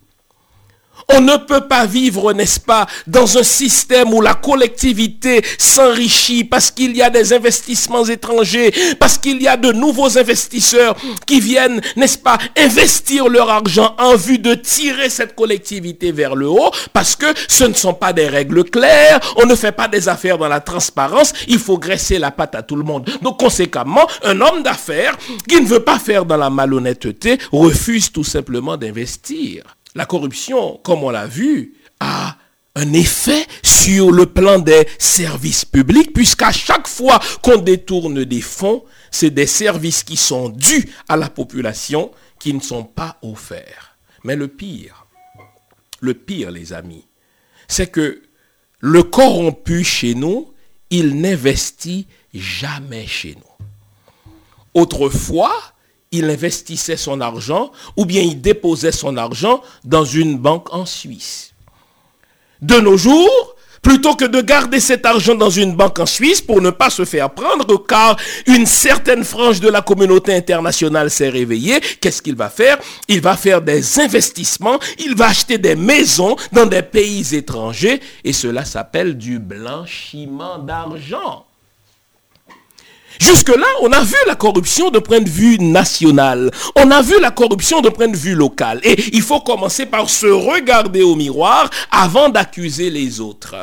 [1.09, 6.71] On ne peut pas vivre, n'est-ce pas, dans un système où la collectivité s'enrichit parce
[6.71, 11.81] qu'il y a des investissements étrangers, parce qu'il y a de nouveaux investisseurs qui viennent,
[11.97, 17.17] n'est-ce pas, investir leur argent en vue de tirer cette collectivité vers le haut, parce
[17.17, 20.49] que ce ne sont pas des règles claires, on ne fait pas des affaires dans
[20.49, 23.11] la transparence, il faut graisser la patte à tout le monde.
[23.23, 25.17] Donc conséquemment, un homme d'affaires
[25.49, 29.65] qui ne veut pas faire dans la malhonnêteté refuse tout simplement d'investir.
[29.95, 32.37] La corruption, comme on l'a vu, a
[32.75, 38.85] un effet sur le plan des services publics, puisqu'à chaque fois qu'on détourne des fonds,
[39.11, 43.99] c'est des services qui sont dus à la population qui ne sont pas offerts.
[44.25, 45.07] Mais le pire,
[46.01, 47.07] le pire, les amis,
[47.69, 48.23] c'est que
[48.81, 50.53] le corrompu chez nous,
[50.91, 53.67] il n'investit jamais chez nous.
[54.75, 55.53] Autrefois,
[56.13, 61.55] il investissait son argent ou bien il déposait son argent dans une banque en Suisse.
[62.61, 66.63] De nos jours, plutôt que de garder cet argent dans une banque en Suisse pour
[66.63, 71.81] ne pas se faire prendre, car une certaine frange de la communauté internationale s'est réveillée,
[72.01, 72.79] qu'est-ce qu'il va faire?
[73.09, 78.33] Il va faire des investissements, il va acheter des maisons dans des pays étrangers, et
[78.33, 81.45] cela s'appelle du blanchiment d'argent.
[83.23, 86.51] Jusque-là, on a vu la corruption de point de vue national.
[86.75, 88.81] On a vu la corruption de point de vue local.
[88.83, 93.55] Et il faut commencer par se regarder au miroir avant d'accuser les autres.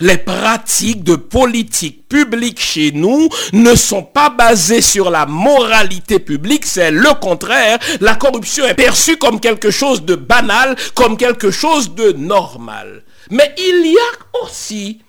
[0.00, 6.64] Les pratiques de politique publique chez nous ne sont pas basées sur la moralité publique,
[6.64, 7.78] c'est le contraire.
[8.00, 13.02] La corruption est perçue comme quelque chose de banal, comme quelque chose de normal.
[13.30, 15.02] Mais il y a aussi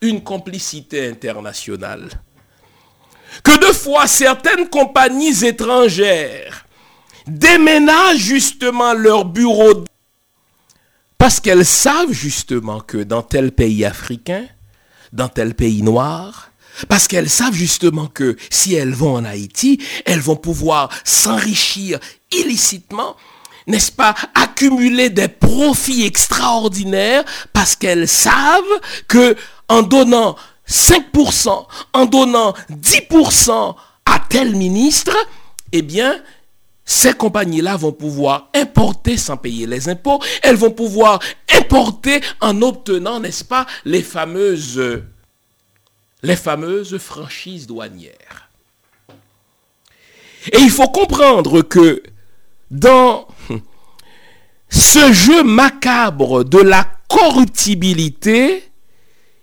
[0.00, 2.08] une complicité internationale
[3.42, 6.66] que de fois certaines compagnies étrangères
[7.26, 9.84] déménagent justement leur bureau
[11.18, 14.46] parce qu'elles savent justement que dans tel pays africain,
[15.12, 16.52] dans tel pays noir,
[16.88, 21.98] parce qu'elles savent justement que si elles vont en Haïti, elles vont pouvoir s'enrichir
[22.30, 23.16] illicitement,
[23.66, 28.62] n'est-ce pas, accumuler des profits extraordinaires parce qu'elles savent
[29.08, 29.36] que
[29.68, 30.36] en donnant
[30.68, 35.16] 5% en donnant 10% à tel ministre,
[35.72, 36.22] eh bien,
[36.84, 40.22] ces compagnies-là vont pouvoir importer sans payer les impôts.
[40.42, 41.20] Elles vont pouvoir
[41.54, 44.80] importer en obtenant, n'est-ce pas, les fameuses,
[46.98, 48.48] franchises douanières.
[50.52, 52.02] Et il faut comprendre que
[52.70, 53.28] dans
[54.70, 58.64] ce jeu macabre de la corruptibilité,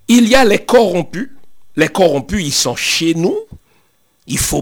[0.07, 1.29] il y a les corrompus.
[1.75, 3.37] Les corrompus, ils sont chez nous.
[4.27, 4.61] Il faut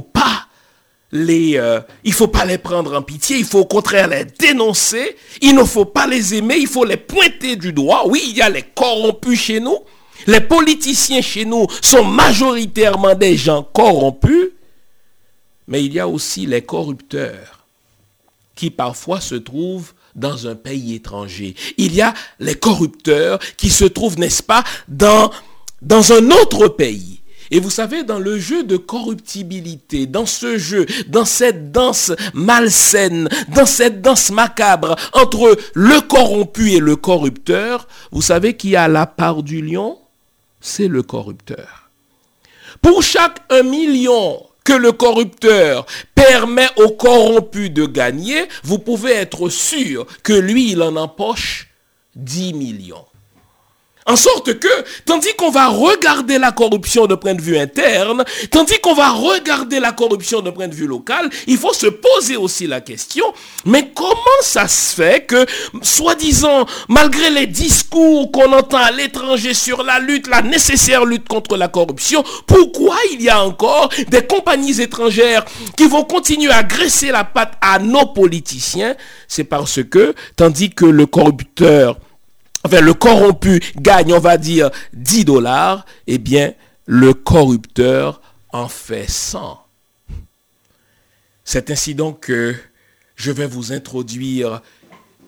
[1.16, 3.38] euh, il faut pas les prendre en pitié.
[3.38, 5.16] Il faut au contraire les dénoncer.
[5.42, 6.56] Il ne faut pas les aimer.
[6.58, 8.08] Il faut les pointer du doigt.
[8.08, 9.78] Oui, il y a les corrompus chez nous.
[10.26, 14.50] Les politiciens chez nous sont majoritairement des gens corrompus.
[15.68, 17.66] Mais il y a aussi les corrupteurs
[18.56, 21.56] qui parfois se trouvent dans un pays étranger.
[21.78, 25.32] Il y a les corrupteurs qui se trouvent, n'est-ce pas, dans,
[25.82, 27.22] dans un autre pays.
[27.52, 33.30] Et vous savez, dans le jeu de corruptibilité, dans ce jeu, dans cette danse malsaine,
[33.50, 39.06] dans cette danse macabre entre le corrompu et le corrupteur, vous savez qui a la
[39.06, 40.00] part du lion?
[40.62, 41.92] C'est le corrupteur.
[42.82, 49.50] Pour chaque un million que le corrupteur permet au corrompu de gagner, vous pouvez être
[49.50, 51.70] sûr que lui, il en empoche
[52.16, 53.06] 10 millions.
[54.06, 54.68] En sorte que,
[55.06, 59.80] tandis qu'on va regarder la corruption de point de vue interne, tandis qu'on va regarder
[59.80, 63.26] la corruption de point de vue local, il faut se poser aussi la question,
[63.66, 65.46] mais comment ça se fait que,
[65.82, 71.56] soi-disant, malgré les discours qu'on entend à l'étranger sur la lutte, la nécessaire lutte contre
[71.56, 75.46] la corruption, pourquoi il y a encore des compagnies étrangères
[75.78, 78.96] qui vont continuer à graisser la patte à nos politiciens?
[79.28, 81.98] C'est parce que, tandis que le corrupteur
[82.64, 86.54] enfin le corrompu gagne, on va dire, 10 dollars, eh bien,
[86.86, 88.22] le corrupteur
[88.52, 89.60] en fait 100.
[91.44, 92.56] C'est ainsi donc que
[93.16, 94.62] je vais vous introduire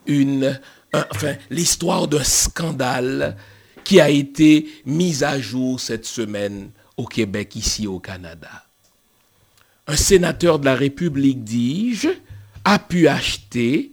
[0.06, 0.60] une,
[0.94, 3.36] enfin, l'histoire d'un scandale
[3.84, 8.66] qui a été mis à jour cette semaine au Québec, ici au Canada.
[9.88, 12.10] Un sénateur de la République, dis-je,
[12.64, 13.92] a pu acheter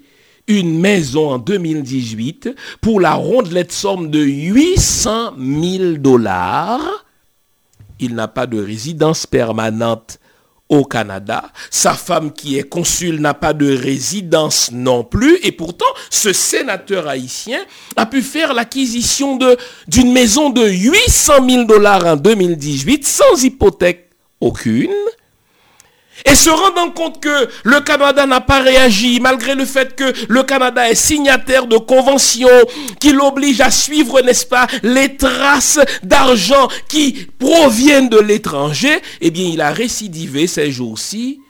[0.49, 2.51] une maison en 2018
[2.81, 7.05] pour la rondelette somme de 800 000 dollars.
[8.01, 10.19] Il n'a pas de résidence permanente
[10.69, 11.45] au Canada.
[11.71, 15.39] Sa femme qui est consul n'a pas de résidence non plus.
[15.43, 17.61] Et pourtant, ce sénateur haïtien
[17.97, 19.39] a pu faire l'acquisition
[19.87, 24.91] d'une maison de 800 000 dollars en 2018 sans hypothèque aucune
[26.25, 30.43] et se rendant compte que le Canada n'a pas réagi, malgré le fait que le
[30.43, 32.49] Canada est signataire de conventions
[33.01, 39.47] qui l'obligent à suivre, n'est-ce pas, les traces d'argent qui proviennent de l'étranger, eh bien,
[39.47, 41.41] il a récidivé ces jours-ci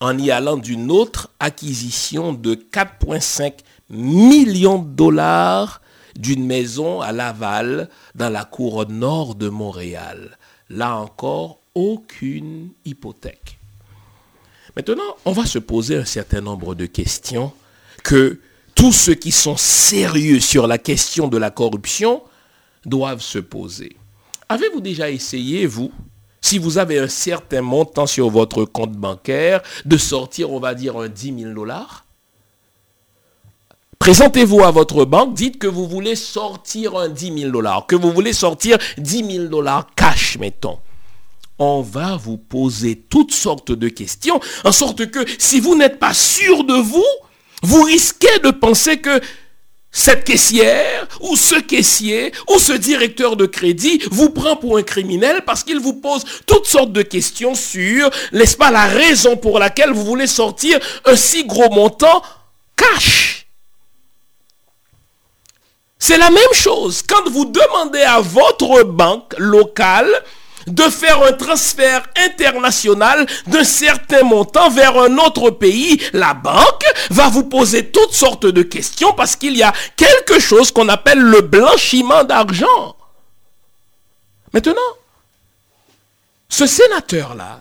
[0.00, 3.52] en y allant d'une autre acquisition de 4,5
[3.90, 5.80] millions de dollars
[6.18, 10.38] d'une maison à Laval, dans la couronne nord de Montréal.
[10.70, 13.55] Là encore, aucune hypothèque.
[14.76, 17.50] Maintenant, on va se poser un certain nombre de questions
[18.04, 18.38] que
[18.74, 22.22] tous ceux qui sont sérieux sur la question de la corruption
[22.84, 23.96] doivent se poser.
[24.50, 25.90] Avez-vous déjà essayé, vous,
[26.42, 30.98] si vous avez un certain montant sur votre compte bancaire, de sortir, on va dire,
[30.98, 32.04] un 10 000 dollars?
[33.98, 38.12] Présentez-vous à votre banque, dites que vous voulez sortir un 10 000 dollars, que vous
[38.12, 40.78] voulez sortir 10 000 dollars cash, mettons.
[41.58, 46.12] On va vous poser toutes sortes de questions, en sorte que si vous n'êtes pas
[46.12, 47.04] sûr de vous,
[47.62, 49.20] vous risquez de penser que
[49.90, 55.42] cette caissière ou ce caissier ou ce directeur de crédit vous prend pour un criminel
[55.46, 59.92] parce qu'il vous pose toutes sortes de questions sur, n'est-ce pas, la raison pour laquelle
[59.92, 62.22] vous voulez sortir un si gros montant
[62.76, 63.46] cash.
[65.98, 70.12] C'est la même chose quand vous demandez à votre banque locale
[70.66, 77.28] de faire un transfert international d'un certain montant vers un autre pays, la banque va
[77.28, 81.40] vous poser toutes sortes de questions parce qu'il y a quelque chose qu'on appelle le
[81.40, 82.96] blanchiment d'argent.
[84.52, 84.80] Maintenant,
[86.48, 87.60] ce sénateur-là,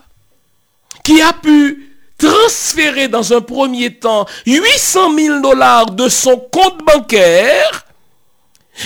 [1.03, 7.86] qui a pu transférer dans un premier temps 800 000 dollars de son compte bancaire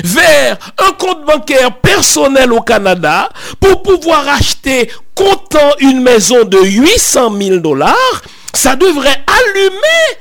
[0.03, 3.29] vers un compte bancaire personnel au Canada
[3.59, 8.21] pour pouvoir acheter comptant une maison de 800 000 dollars,
[8.53, 10.19] ça devrait allumer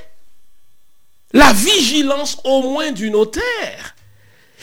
[1.33, 3.95] la vigilance au moins du notaire.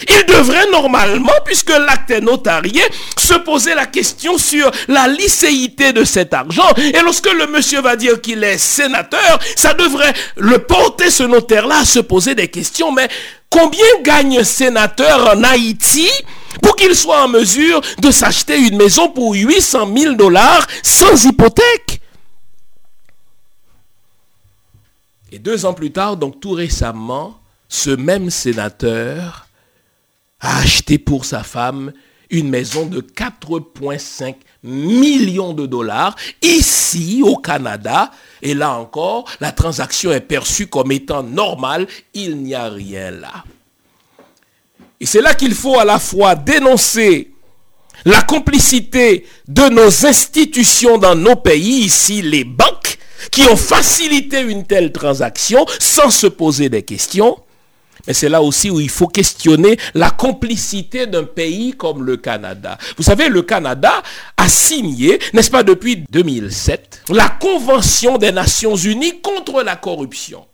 [0.09, 2.81] Il devrait normalement, puisque l'acte est notarié,
[3.17, 6.69] se poser la question sur la licéité de cet argent.
[6.77, 11.79] Et lorsque le monsieur va dire qu'il est sénateur, ça devrait le porter, ce notaire-là,
[11.79, 12.91] à se poser des questions.
[12.91, 13.07] Mais
[13.55, 16.09] combien gagne un sénateur en Haïti
[16.61, 22.01] pour qu'il soit en mesure de s'acheter une maison pour 800 000 dollars sans hypothèque?
[25.31, 27.39] Et deux ans plus tard, donc tout récemment,
[27.69, 29.47] ce même sénateur
[30.41, 31.93] a acheté pour sa femme
[32.29, 34.35] une maison de 4,5
[34.65, 38.11] millions de dollars ici au Canada.
[38.41, 41.87] Et là encore, la transaction est perçue comme étant normale.
[42.13, 43.43] Il n'y a rien là.
[44.99, 47.31] Et c'est là qu'il faut à la fois dénoncer
[48.05, 52.97] la complicité de nos institutions dans nos pays, ici les banques,
[53.31, 57.37] qui ont facilité une telle transaction sans se poser des questions.
[58.07, 62.77] Mais c'est là aussi où il faut questionner la complicité d'un pays comme le Canada.
[62.97, 64.01] Vous savez, le Canada
[64.37, 70.45] a signé, n'est-ce pas, depuis 2007, la Convention des Nations Unies contre la corruption.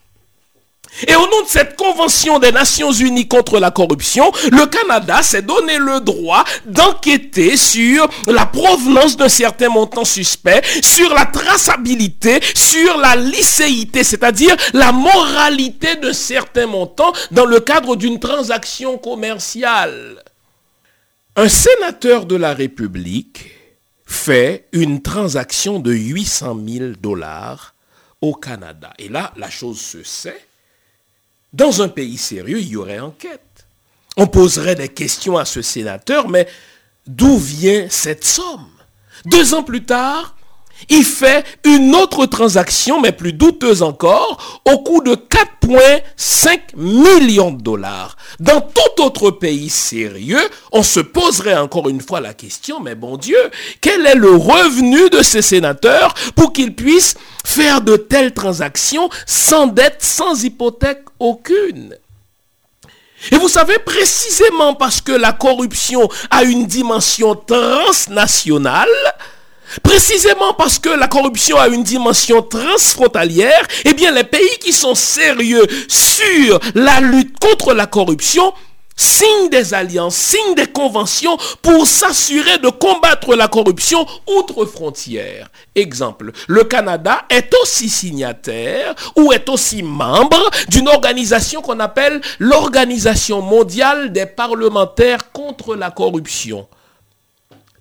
[1.08, 5.42] Et au nom de cette Convention des Nations Unies contre la corruption, le Canada s'est
[5.42, 12.98] donné le droit d'enquêter sur la provenance d'un certain montant suspect, sur la traçabilité, sur
[12.98, 20.24] la licéité, c'est-à-dire la moralité de certains montants dans le cadre d'une transaction commerciale.
[21.36, 23.52] Un sénateur de la République
[24.06, 27.74] fait une transaction de 800 000 dollars
[28.20, 28.92] au Canada.
[29.00, 30.46] Et là, la chose se sait
[31.54, 33.42] dans un pays sérieux, il y aurait enquête.
[34.18, 36.48] On poserait des questions à ce sénateur, mais
[37.08, 38.68] d'où vient cette somme?
[39.26, 40.36] Deux ans plus tard,
[40.90, 47.62] il fait une autre transaction, mais plus douteuse encore, au coût de 4,5 millions de
[47.62, 48.18] dollars.
[48.40, 53.18] Dans tout autre pays sérieux, on se poserait encore une fois la question, mais bon
[53.18, 53.40] Dieu,
[53.82, 57.16] quel est le revenu de ces sénateurs pour qu'ils puissent
[57.46, 61.96] faire de telles transactions sans dette, sans hypothèque aucune?
[63.32, 68.88] Et vous savez, précisément parce que la corruption a une dimension transnationale,
[69.84, 74.96] Précisément parce que la corruption a une dimension transfrontalière, eh bien les pays qui sont
[74.96, 78.54] sérieux sur la lutte contre la corruption
[79.02, 85.50] signent des alliances, signent des conventions pour s'assurer de combattre la corruption outre frontières.
[85.76, 93.42] Exemple, le Canada est aussi signataire ou est aussi membre d'une organisation qu'on appelle l'Organisation
[93.42, 96.68] mondiale des parlementaires contre la corruption,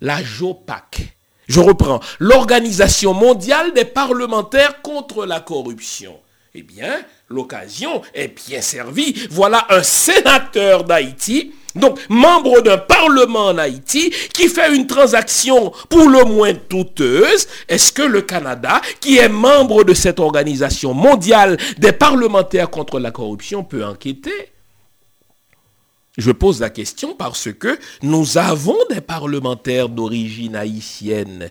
[0.01, 1.10] la JOPAC.
[1.51, 1.99] Je reprends.
[2.21, 6.17] L'Organisation mondiale des parlementaires contre la corruption.
[6.55, 9.17] Eh bien, l'occasion est bien servie.
[9.31, 16.09] Voilà un sénateur d'Haïti, donc membre d'un parlement en Haïti, qui fait une transaction pour
[16.09, 17.49] le moins douteuse.
[17.69, 23.11] Est-ce que le Canada, qui est membre de cette organisation mondiale des parlementaires contre la
[23.11, 24.53] corruption, peut enquêter?
[26.19, 31.51] Je pose la question parce que nous avons des parlementaires d'origine haïtienne.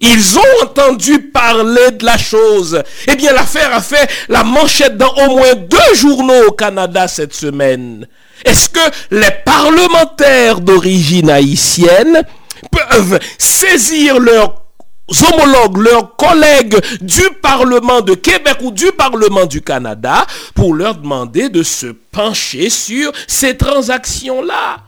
[0.00, 2.82] Ils ont entendu parler de la chose.
[3.08, 7.34] Eh bien, l'affaire a fait la manchette dans au moins deux journaux au Canada cette
[7.34, 8.06] semaine.
[8.44, 8.80] Est-ce que
[9.10, 12.22] les parlementaires d'origine haïtienne
[12.70, 14.65] peuvent saisir leur
[15.08, 21.48] homologues, leurs collègues du Parlement de Québec ou du Parlement du Canada pour leur demander
[21.48, 24.78] de se pencher sur ces transactions-là.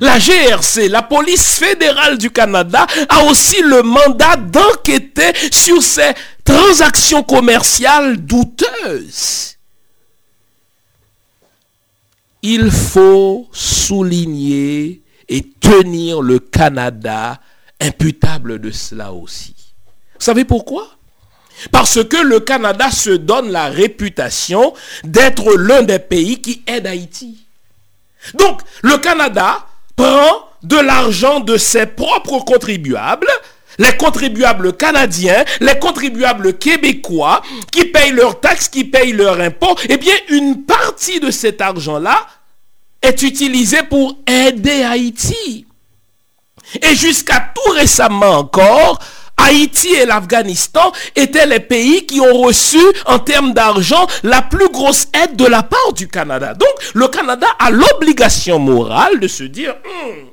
[0.00, 6.12] La GRC, la police fédérale du Canada, a aussi le mandat d'enquêter sur ces
[6.44, 9.56] transactions commerciales douteuses.
[12.42, 17.38] Il faut souligner et tenir le Canada
[17.82, 19.54] imputable de cela aussi.
[20.14, 20.88] Vous savez pourquoi?
[21.70, 24.72] Parce que le Canada se donne la réputation
[25.04, 27.38] d'être l'un des pays qui aide Haïti.
[28.34, 29.66] Donc, le Canada
[29.96, 33.28] prend de l'argent de ses propres contribuables,
[33.78, 39.96] les contribuables canadiens, les contribuables québécois, qui payent leurs taxes, qui payent leurs impôts, eh
[39.96, 42.26] bien, une partie de cet argent-là
[43.00, 45.66] est utilisée pour aider Haïti.
[46.80, 48.98] Et jusqu'à tout récemment encore,
[49.36, 55.08] Haïti et l'Afghanistan étaient les pays qui ont reçu en termes d'argent la plus grosse
[55.12, 56.54] aide de la part du Canada.
[56.54, 60.26] Donc le Canada a l'obligation morale de se dire, hmm,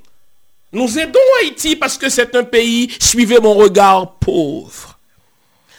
[0.74, 5.00] nous aidons Haïti parce que c'est un pays, suivez mon regard, pauvre.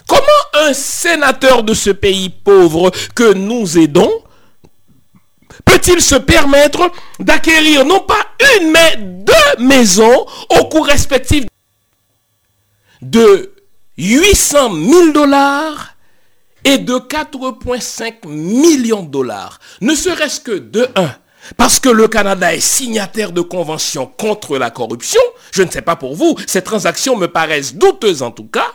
[0.07, 4.11] Comment un sénateur de ce pays pauvre que nous aidons
[5.65, 8.25] peut-il se permettre d'acquérir non pas
[8.57, 11.45] une, mais deux maisons au coût respectif
[13.01, 13.53] de
[13.97, 15.95] 800 000 dollars
[16.63, 19.59] et de 4,5 millions de dollars?
[19.81, 21.15] Ne serait-ce que de 1.
[21.57, 25.21] Parce que le Canada est signataire de conventions contre la corruption.
[25.51, 28.71] Je ne sais pas pour vous, ces transactions me paraissent douteuses en tout cas.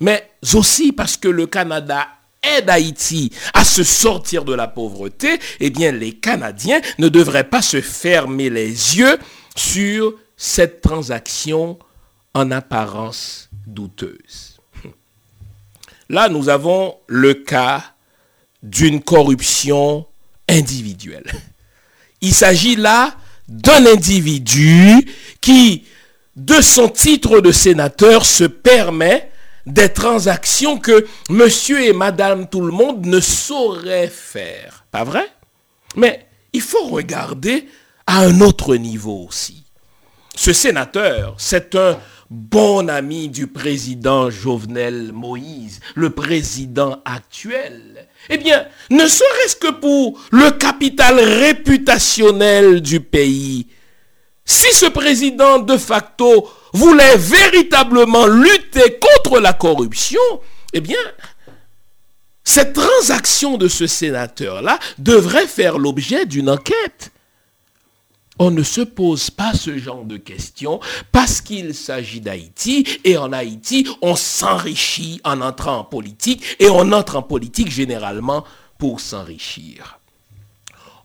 [0.00, 2.06] Mais aussi parce que le Canada
[2.56, 7.62] aide Haïti à se sortir de la pauvreté, eh bien les Canadiens ne devraient pas
[7.62, 9.18] se fermer les yeux
[9.56, 11.78] sur cette transaction
[12.34, 14.58] en apparence douteuse.
[16.08, 17.94] Là, nous avons le cas
[18.62, 20.06] d'une corruption
[20.48, 21.30] individuelle.
[22.20, 23.16] Il s'agit là
[23.48, 25.08] d'un individu
[25.40, 25.84] qui,
[26.36, 29.30] de son titre de sénateur, se permet
[29.66, 34.84] des transactions que monsieur et madame tout le monde ne sauraient faire.
[34.90, 35.26] Pas vrai?
[35.96, 37.68] Mais il faut regarder
[38.06, 39.64] à un autre niveau aussi.
[40.36, 41.98] Ce sénateur, c'est un
[42.28, 48.08] bon ami du président Jovenel Moïse, le président actuel.
[48.28, 53.68] Eh bien, ne serait-ce que pour le capital réputationnel du pays,
[54.44, 60.20] si ce président de facto voulait véritablement lutter contre la corruption,
[60.74, 60.98] eh bien,
[62.42, 67.12] cette transaction de ce sénateur-là devrait faire l'objet d'une enquête.
[68.38, 70.80] On ne se pose pas ce genre de questions
[71.12, 76.90] parce qu'il s'agit d'Haïti et en Haïti, on s'enrichit en entrant en politique et on
[76.90, 78.44] entre en politique généralement
[78.76, 80.00] pour s'enrichir.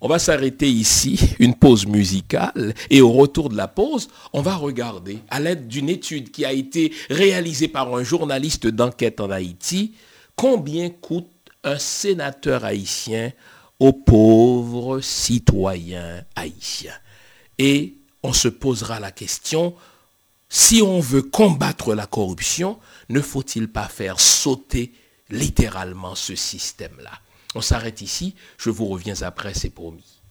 [0.01, 4.55] On va s'arrêter ici, une pause musicale, et au retour de la pause, on va
[4.55, 9.95] regarder, à l'aide d'une étude qui a été réalisée par un journaliste d'enquête en Haïti,
[10.37, 11.27] combien coûte
[11.65, 13.33] un sénateur haïtien
[13.79, 16.95] aux pauvres citoyens haïtiens.
[17.57, 19.75] Et on se posera la question,
[20.47, 22.79] si on veut combattre la corruption,
[23.09, 24.93] ne faut-il pas faire sauter
[25.29, 27.11] littéralement ce système-là?
[27.55, 30.21] On s'arrête ici, je vous reviens après, c'est promis.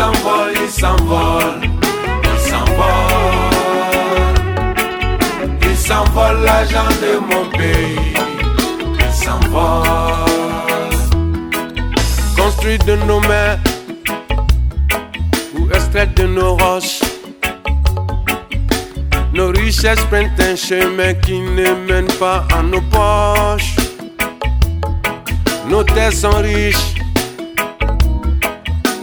[0.00, 1.60] S'envole, il s'envole,
[2.24, 3.50] il s'envole,
[5.62, 6.38] il s'envole.
[6.42, 8.14] L'argent de mon pays,
[8.98, 9.84] il s'envole.
[12.36, 13.58] Construit de nos mains
[15.74, 17.00] extraite de nos roches.
[19.34, 23.76] Nos richesses prennent un chemin qui ne mène pas à nos poches.
[25.68, 26.89] Nos terres sont riches,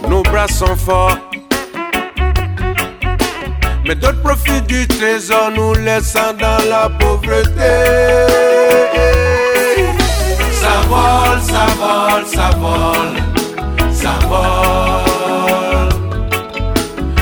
[0.08, 1.18] nos bras sont forts.
[3.86, 7.74] Mais d'autres profitent du trésor, nous laissant dans la pauvreté.
[10.60, 13.16] Ça vole, ça vole, ça vole,
[13.92, 15.88] ça vole.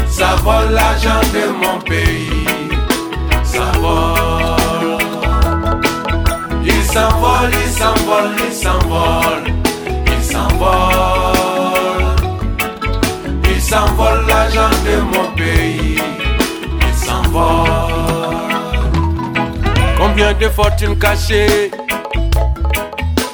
[0.09, 2.47] Ça vole l'argent de mon pays,
[3.45, 4.99] ça vole.
[6.64, 9.45] Il s'envole, il s'envole, il s'envole,
[10.07, 10.95] il s'envole.
[13.77, 15.99] S'envole l'argent de mon pays,
[16.81, 17.68] il s'envole.
[19.99, 21.70] Combien de fortunes cachées,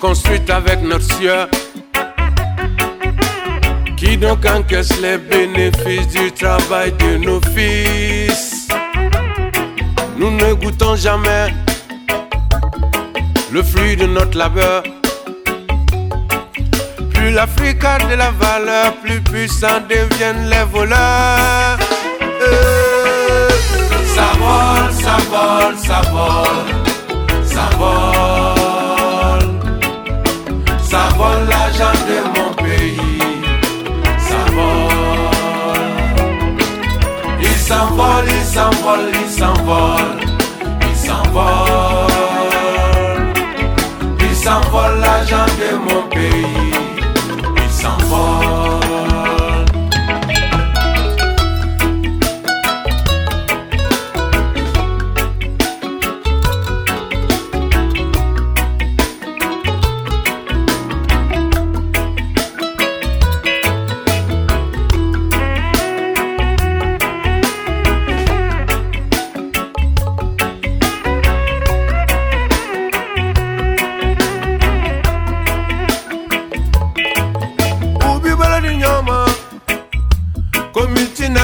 [0.01, 1.47] construites avec notre sueur?
[3.97, 8.67] Qui donc encaisse les bénéfices du travail de nos fils?
[10.17, 11.55] Nous ne goûtons jamais
[13.53, 14.83] le fruit de notre labeur.
[17.23, 21.79] Plus l'Afrique a de la valeur, plus puissants deviennent les voleurs.
[22.21, 23.49] Euh,
[24.13, 26.67] ça vole, ça vole, ça vole,
[27.45, 29.51] ça vole.
[30.83, 33.21] Ça vole l'argent de mon pays.
[34.19, 35.37] Ça vole.
[37.41, 40.19] Il s'envole, il s'envole, il s'envole.
[40.91, 42.11] Il s'envole.
[44.19, 46.62] Il s'envole l'argent de mon pays.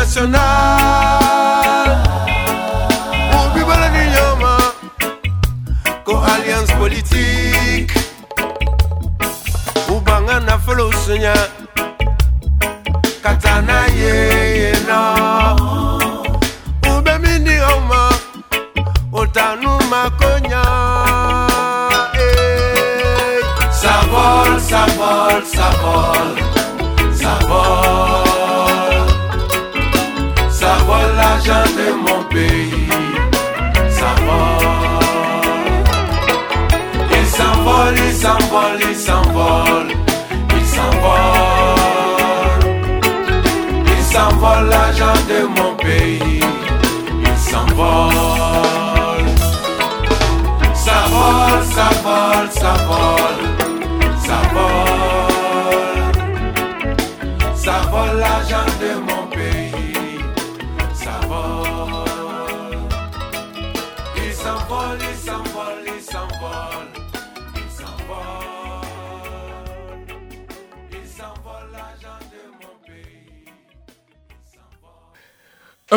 [0.08, 0.77] nacional.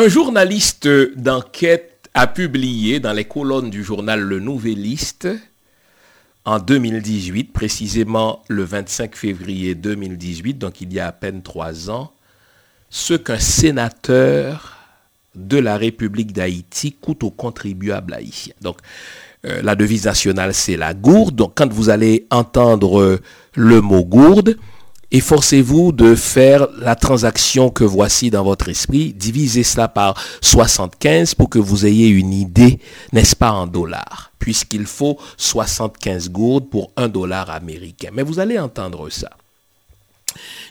[0.02, 5.28] Un journaliste d'enquête a publié dans les colonnes du journal Le Nouvelliste
[6.44, 12.10] en 2018, précisément le 25 février 2018, donc il y a à peine trois ans,
[12.90, 14.76] ce qu'un sénateur
[15.36, 18.54] de la République d'Haïti coûte aux contribuables haïtiens.
[18.60, 18.78] Donc,
[19.46, 21.36] euh, la devise nationale, c'est la gourde.
[21.36, 23.20] Donc, quand vous allez entendre
[23.54, 24.56] le mot gourde,
[25.12, 31.50] efforcez-vous de faire la transaction que voici dans votre esprit, divisez cela par 75 pour
[31.50, 32.80] que vous ayez une idée,
[33.12, 38.08] n'est-ce pas, en dollars, puisqu'il faut 75 gourdes pour un dollar américain.
[38.12, 39.30] Mais vous allez entendre ça.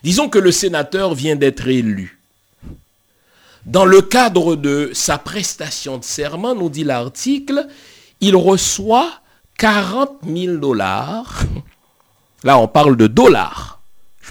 [0.03, 2.19] Disons que le sénateur vient d'être élu.
[3.67, 7.67] Dans le cadre de sa prestation de serment, nous dit l'article,
[8.19, 9.11] il reçoit
[9.59, 11.43] 40 000 dollars.
[12.43, 13.80] Là, on parle de dollars.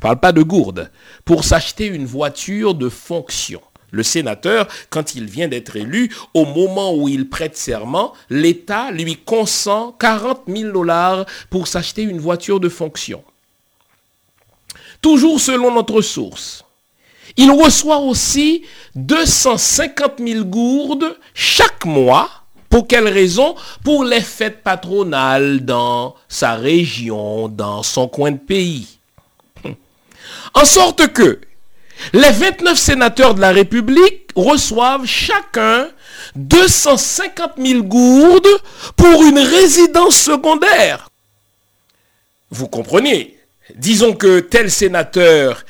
[0.01, 0.91] Je ne parle pas de gourdes.
[1.27, 3.61] Pour s'acheter une voiture de fonction.
[3.91, 9.17] Le sénateur, quand il vient d'être élu, au moment où il prête serment, l'État lui
[9.17, 13.23] consent 40 000 dollars pour s'acheter une voiture de fonction.
[15.03, 16.65] Toujours selon notre source.
[17.37, 18.63] Il reçoit aussi
[18.95, 22.31] 250 000 gourdes chaque mois.
[22.71, 23.55] Pour quelle raison?
[23.85, 29.00] Pour les fêtes patronales dans sa région, dans son coin de pays.
[30.55, 31.41] En sorte que
[32.13, 35.89] les 29 sénateurs de la République reçoivent chacun
[36.37, 38.49] 250 000 gourdes
[38.97, 41.11] pour une résidence secondaire.
[42.51, 43.37] Vous comprenez?
[43.77, 45.65] Disons que tel sénateur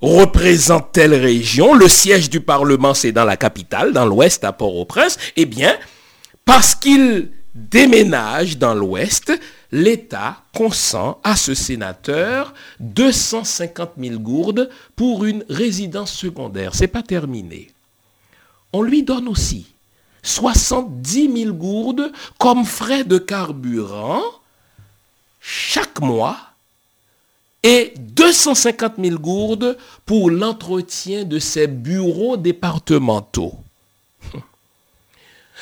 [0.00, 5.16] représente telle région, le siège du Parlement c'est dans la capitale, dans l'ouest à Port-au-Prince,
[5.36, 5.76] eh bien,
[6.44, 9.32] parce qu'il déménage dans l'ouest,
[9.72, 16.74] l'État consent à ce sénateur 250 000 gourdes pour une résidence secondaire.
[16.74, 17.70] C'est pas terminé.
[18.72, 19.66] On lui donne aussi
[20.22, 24.22] 70 000 gourdes comme frais de carburant
[25.40, 26.36] chaque mois
[27.62, 33.61] et 250 000 gourdes pour l'entretien de ses bureaux départementaux.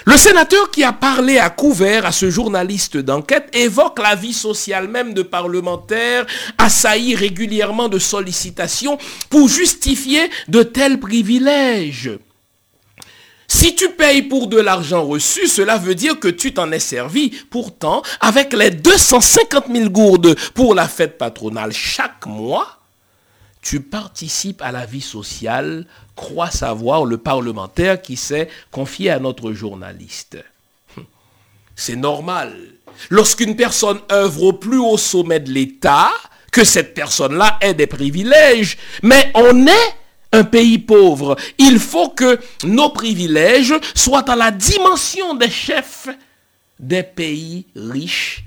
[0.07, 4.89] Le sénateur qui a parlé à couvert à ce journaliste d'enquête évoque la vie sociale
[4.89, 6.27] même de parlementaires
[6.57, 8.97] assaillis régulièrement de sollicitations
[9.29, 12.11] pour justifier de tels privilèges.
[13.47, 17.31] Si tu payes pour de l'argent reçu, cela veut dire que tu t'en es servi.
[17.51, 22.80] Pourtant, avec les 250 000 gourdes pour la fête patronale chaque mois,
[23.63, 25.87] tu participes à la vie sociale,
[26.17, 30.39] croit savoir le parlementaire qui s'est confié à notre journaliste.
[31.77, 32.55] C'est normal.
[33.09, 36.11] Lorsqu'une personne œuvre au plus haut sommet de l'État,
[36.51, 38.77] que cette personne-là ait des privilèges.
[39.03, 39.95] Mais on est
[40.33, 41.37] un pays pauvre.
[41.59, 46.09] Il faut que nos privilèges soient à la dimension des chefs
[46.79, 48.45] des pays riches,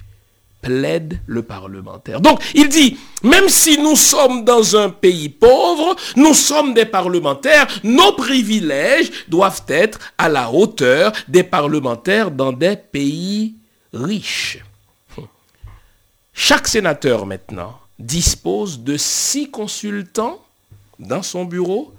[0.63, 2.21] plaide le parlementaire.
[2.21, 7.67] Donc, il dit, même si nous sommes dans un pays pauvre, nous sommes des parlementaires,
[7.83, 13.55] nos privilèges doivent être à la hauteur des parlementaires dans des pays
[13.93, 14.63] riches.
[16.33, 20.39] Chaque sénateur maintenant dispose de six consultants
[20.97, 21.93] dans son bureau,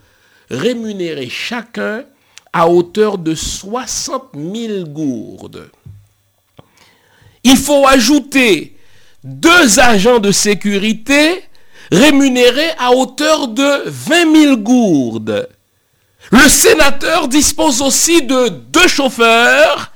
[0.50, 2.04] rémunéré chacun
[2.52, 5.70] à hauteur de 60 000 gourdes.
[7.44, 8.76] Il faut ajouter
[9.22, 11.44] deux agents de sécurité
[11.92, 15.48] rémunérés à hauteur de 20 000 gourdes.
[16.30, 19.92] Le sénateur dispose aussi de deux chauffeurs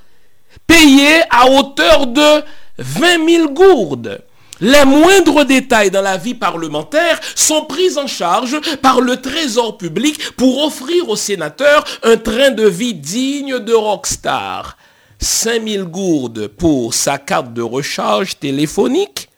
[0.66, 2.42] payés à hauteur de
[2.78, 4.22] 20 000 gourdes.
[4.60, 10.32] Les moindres détails dans la vie parlementaire sont pris en charge par le Trésor public
[10.36, 14.76] pour offrir aux sénateurs un train de vie digne de rockstar.
[15.20, 19.28] 5000 gourdes pour sa carte de recharge téléphonique,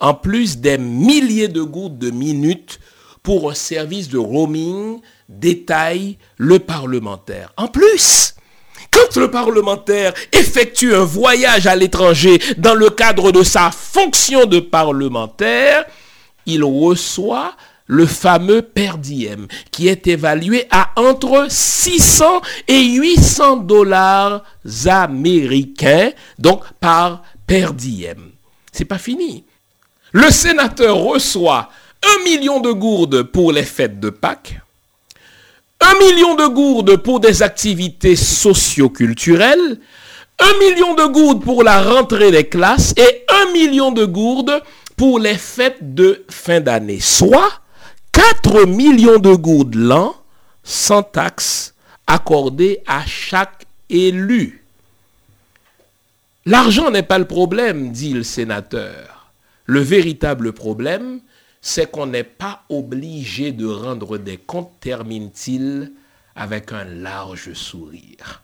[0.00, 2.80] en plus des milliers de gourdes de minutes
[3.22, 7.52] pour un service de roaming, détaille le parlementaire.
[7.56, 8.34] En plus,
[8.90, 14.60] quand le parlementaire effectue un voyage à l'étranger dans le cadre de sa fonction de
[14.60, 15.84] parlementaire,
[16.46, 24.42] il reçoit le fameux per diem qui est évalué à entre 600 et 800 dollars
[24.86, 28.32] américains, donc par per diem.
[28.72, 29.44] C'est pas fini.
[30.12, 31.70] Le sénateur reçoit
[32.02, 34.60] un million de gourdes pour les fêtes de Pâques,
[35.80, 39.78] un million de gourdes pour des activités socioculturelles,
[40.38, 44.62] un million de gourdes pour la rentrée des classes et un million de gourdes
[44.96, 47.60] pour les fêtes de fin d'année, soit
[48.16, 50.16] 4 millions de gourdes l'an
[50.62, 51.74] sans taxe
[52.06, 54.64] accordée à chaque élu.
[56.46, 59.30] L'argent n'est pas le problème, dit le sénateur.
[59.66, 61.20] Le véritable problème,
[61.60, 65.92] c'est qu'on n'est pas obligé de rendre des comptes, termine-t-il
[66.34, 68.42] avec un large sourire.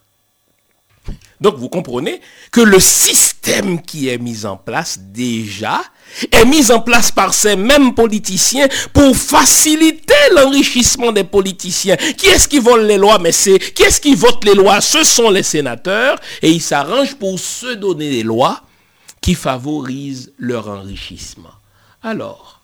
[1.43, 2.20] Donc vous comprenez
[2.53, 5.82] que le système qui est mis en place déjà
[6.30, 11.97] est mis en place par ces mêmes politiciens pour faciliter l'enrichissement des politiciens.
[11.97, 14.80] Qui est-ce qui vole les lois Mais qui est-ce qui vote les lois?
[14.80, 18.62] Ce sont les sénateurs et ils s'arrangent pour se donner des lois
[19.20, 21.51] qui favorisent leur enrichissement.
[22.05, 22.61] Alors,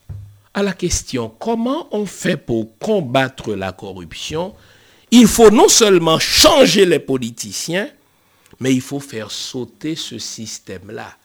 [0.55, 4.55] à la question comment on fait pour combattre la corruption,
[5.11, 7.89] il faut non seulement changer les politiciens,
[8.61, 11.17] mais il faut faire sauter ce système-là.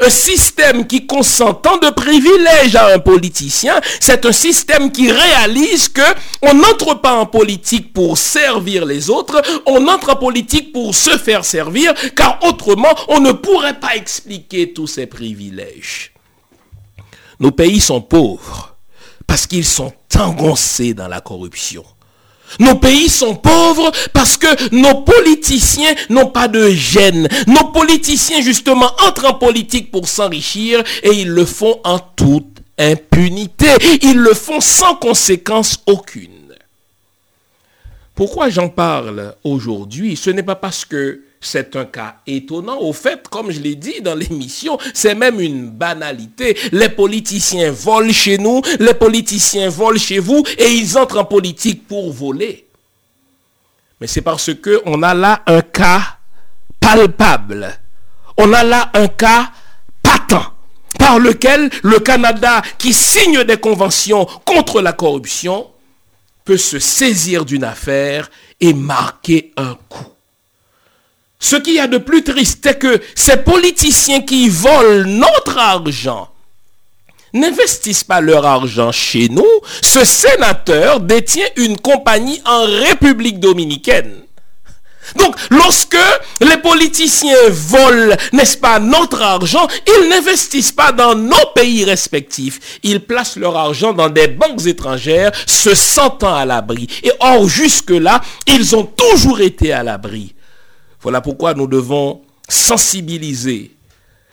[0.00, 5.88] Un système qui consent tant de privilèges à un politicien, c'est un système qui réalise
[5.88, 6.00] que
[6.42, 11.18] on n'entre pas en politique pour servir les autres, on entre en politique pour se
[11.18, 16.12] faire servir, car autrement, on ne pourrait pas expliquer tous ces privilèges.
[17.38, 18.74] Nos pays sont pauvres
[19.26, 21.84] parce qu'ils sont engoncés dans la corruption.
[22.60, 27.28] Nos pays sont pauvres parce que nos politiciens n'ont pas de gêne.
[27.46, 33.68] Nos politiciens, justement, entrent en politique pour s'enrichir et ils le font en toute impunité.
[34.02, 36.30] Ils le font sans conséquence aucune.
[38.14, 40.16] Pourquoi j'en parle aujourd'hui?
[40.16, 42.78] Ce n'est pas parce que c'est un cas étonnant.
[42.78, 46.56] Au fait, comme je l'ai dit dans l'émission, c'est même une banalité.
[46.72, 51.86] Les politiciens volent chez nous, les politiciens volent chez vous et ils entrent en politique
[51.86, 52.66] pour voler.
[54.00, 56.18] Mais c'est parce qu'on a là un cas
[56.80, 57.78] palpable.
[58.36, 59.50] On a là un cas
[60.02, 60.52] patent
[60.98, 65.70] par lequel le Canada, qui signe des conventions contre la corruption,
[66.44, 68.30] peut se saisir d'une affaire
[68.60, 70.13] et marquer un coup.
[71.44, 76.30] Ce qu'il y a de plus triste, c'est que ces politiciens qui volent notre argent
[77.34, 79.44] n'investissent pas leur argent chez nous.
[79.82, 84.22] Ce sénateur détient une compagnie en République dominicaine.
[85.16, 85.98] Donc, lorsque
[86.40, 92.78] les politiciens volent, n'est-ce pas, notre argent, ils n'investissent pas dans nos pays respectifs.
[92.82, 96.88] Ils placent leur argent dans des banques étrangères, se sentant à l'abri.
[97.02, 100.34] Et or, jusque-là, ils ont toujours été à l'abri.
[101.04, 103.76] Voilà pourquoi nous devons sensibiliser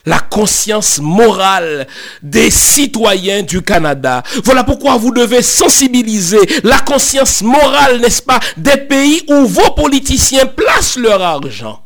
[0.05, 1.86] la conscience morale
[2.24, 4.24] des citoyens du Canada.
[4.45, 10.45] Voilà pourquoi vous devez sensibiliser la conscience morale, n'est-ce pas, des pays où vos politiciens
[10.45, 11.84] placent leur argent.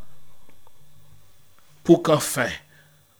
[1.84, 2.50] Pour qu'enfin,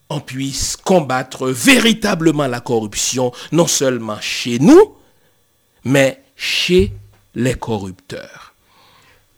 [0.08, 4.94] on puisse combattre véritablement la corruption, non seulement chez nous,
[5.82, 6.92] mais chez
[7.34, 8.54] les corrupteurs.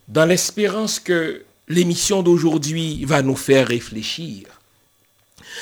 [0.07, 4.47] Dans l'espérance que l'émission d'aujourd'hui va nous faire réfléchir,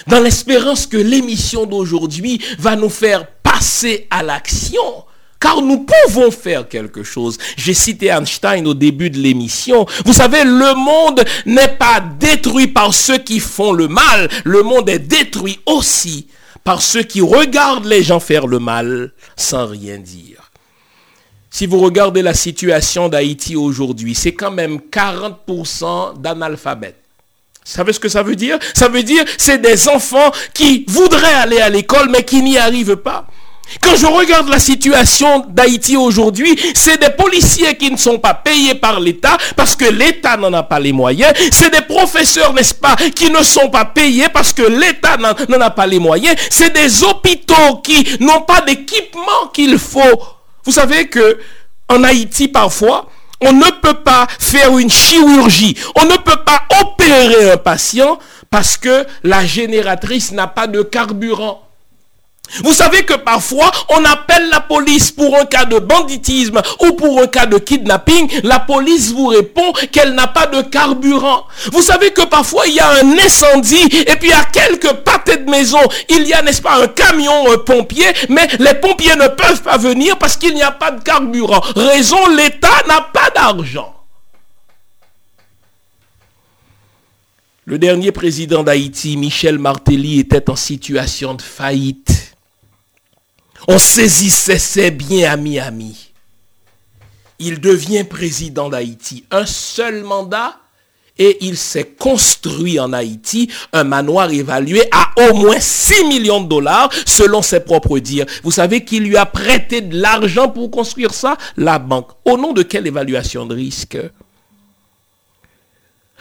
[0.07, 5.05] dans l'espérance que l'émission d'aujourd'hui va nous faire passer à l'action.
[5.39, 7.37] Car nous pouvons faire quelque chose.
[7.57, 9.87] J'ai cité Einstein au début de l'émission.
[10.07, 14.31] Vous savez, le monde n'est pas détruit par ceux qui font le mal.
[14.45, 16.29] Le monde est détruit aussi
[16.65, 20.46] par ceux qui regardent les gens faire le mal sans rien dire.
[21.57, 27.01] Si vous regardez la situation d'Haïti aujourd'hui, c'est quand même 40% d'analphabètes.
[27.65, 28.59] Vous savez ce que ça veut dire?
[28.75, 32.97] Ça veut dire c'est des enfants qui voudraient aller à l'école mais qui n'y arrivent
[32.97, 33.27] pas.
[33.81, 38.75] Quand je regarde la situation d'Haïti aujourd'hui, c'est des policiers qui ne sont pas payés
[38.75, 41.33] par l'État parce que l'État n'en a pas les moyens.
[41.51, 45.71] C'est des professeurs, n'est-ce pas, qui ne sont pas payés parce que l'État n'en a
[45.71, 46.37] pas les moyens.
[46.51, 50.36] C'est des hôpitaux qui n'ont pas d'équipement qu'il faut.
[50.67, 51.39] Vous savez que
[51.89, 53.09] en Haïti, parfois,
[53.41, 55.77] on ne peut pas faire une chirurgie.
[55.95, 58.19] On ne peut pas opérer un patient
[58.51, 61.66] parce que la génératrice n'a pas de carburant.
[62.63, 67.21] Vous savez que parfois, on appelle la police pour un cas de banditisme ou pour
[67.21, 68.29] un cas de kidnapping.
[68.45, 71.47] La police vous répond qu'elle n'a pas de carburant.
[71.73, 75.51] Vous savez que parfois, il y a un incendie et puis à quelques pâtés de
[75.51, 79.63] maison, il y a, n'est-ce pas, un camion, un pompier, mais les pompiers ne peuvent
[79.63, 81.61] pas venir parce qu'il n'y a pas de carburant.
[81.75, 83.93] Raison, l'État n'a pas d'argent.
[87.65, 92.36] Le dernier président d'Haïti, Michel Martelly, était en situation de faillite.
[93.69, 96.13] On saisissait ses biens à Miami.
[97.39, 99.25] Il devient président d'Haïti.
[99.31, 100.57] Un seul mandat
[101.19, 106.49] et il s'est construit en Haïti un manoir évalué à au moins 6 millions de
[106.49, 108.27] dollars selon ses propres dires.
[108.43, 111.37] Vous savez qui lui a prêté de l'argent pour construire ça?
[111.57, 112.11] La banque.
[112.25, 113.99] Au nom de quelle évaluation de risque?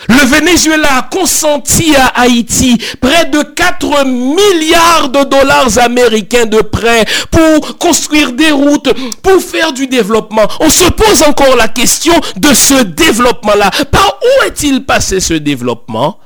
[0.09, 7.05] Le Venezuela a consenti à Haïti près de 4 milliards de dollars américains de prêts
[7.31, 8.91] pour construire des routes,
[9.23, 10.47] pour faire du développement.
[10.59, 13.71] On se pose encore la question de ce développement-là.
[13.89, 16.19] Par où est-il passé ce développement?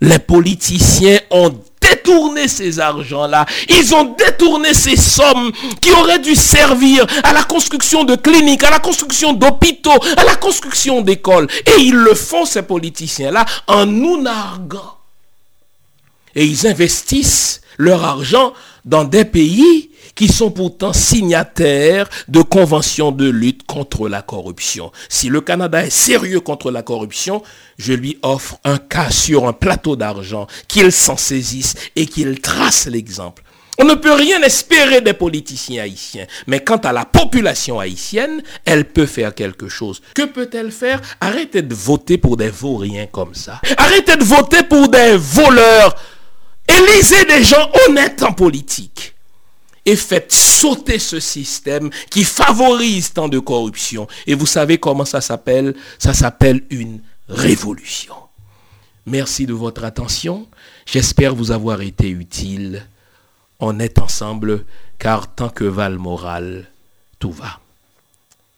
[0.00, 1.54] Les politiciens ont
[2.02, 3.46] détourné ces argents-là.
[3.68, 8.70] Ils ont détourné ces sommes qui auraient dû servir à la construction de cliniques, à
[8.70, 11.48] la construction d'hôpitaux, à la construction d'écoles.
[11.66, 14.98] Et ils le font, ces politiciens-là, en nous narguant.
[16.34, 18.52] Et ils investissent leur argent
[18.84, 24.92] dans des pays qui sont pourtant signataires de conventions de lutte contre la corruption.
[25.08, 27.42] Si le Canada est sérieux contre la corruption,
[27.78, 32.86] je lui offre un cas sur un plateau d'argent, qu'il s'en saisisse et qu'il trace
[32.86, 33.42] l'exemple.
[33.78, 36.26] On ne peut rien espérer des politiciens haïtiens.
[36.46, 40.02] Mais quant à la population haïtienne, elle peut faire quelque chose.
[40.14, 41.00] Que peut-elle faire?
[41.20, 43.60] Arrêtez de voter pour des vauriens comme ça.
[43.78, 45.96] Arrêtez de voter pour des voleurs.
[46.68, 49.14] Élisez des gens honnêtes en politique
[49.84, 54.06] et faites sauter ce système qui favorise tant de corruption.
[54.26, 55.74] Et vous savez comment ça s'appelle?
[55.98, 58.14] Ça s'appelle une révolution.
[59.06, 60.46] Merci de votre attention.
[60.86, 62.86] J'espère vous avoir été utile.
[63.58, 64.64] On est ensemble
[64.98, 66.70] car tant que val moral,
[67.18, 67.60] tout va.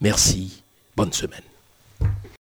[0.00, 0.62] Merci.
[0.96, 1.53] Bonne semaine.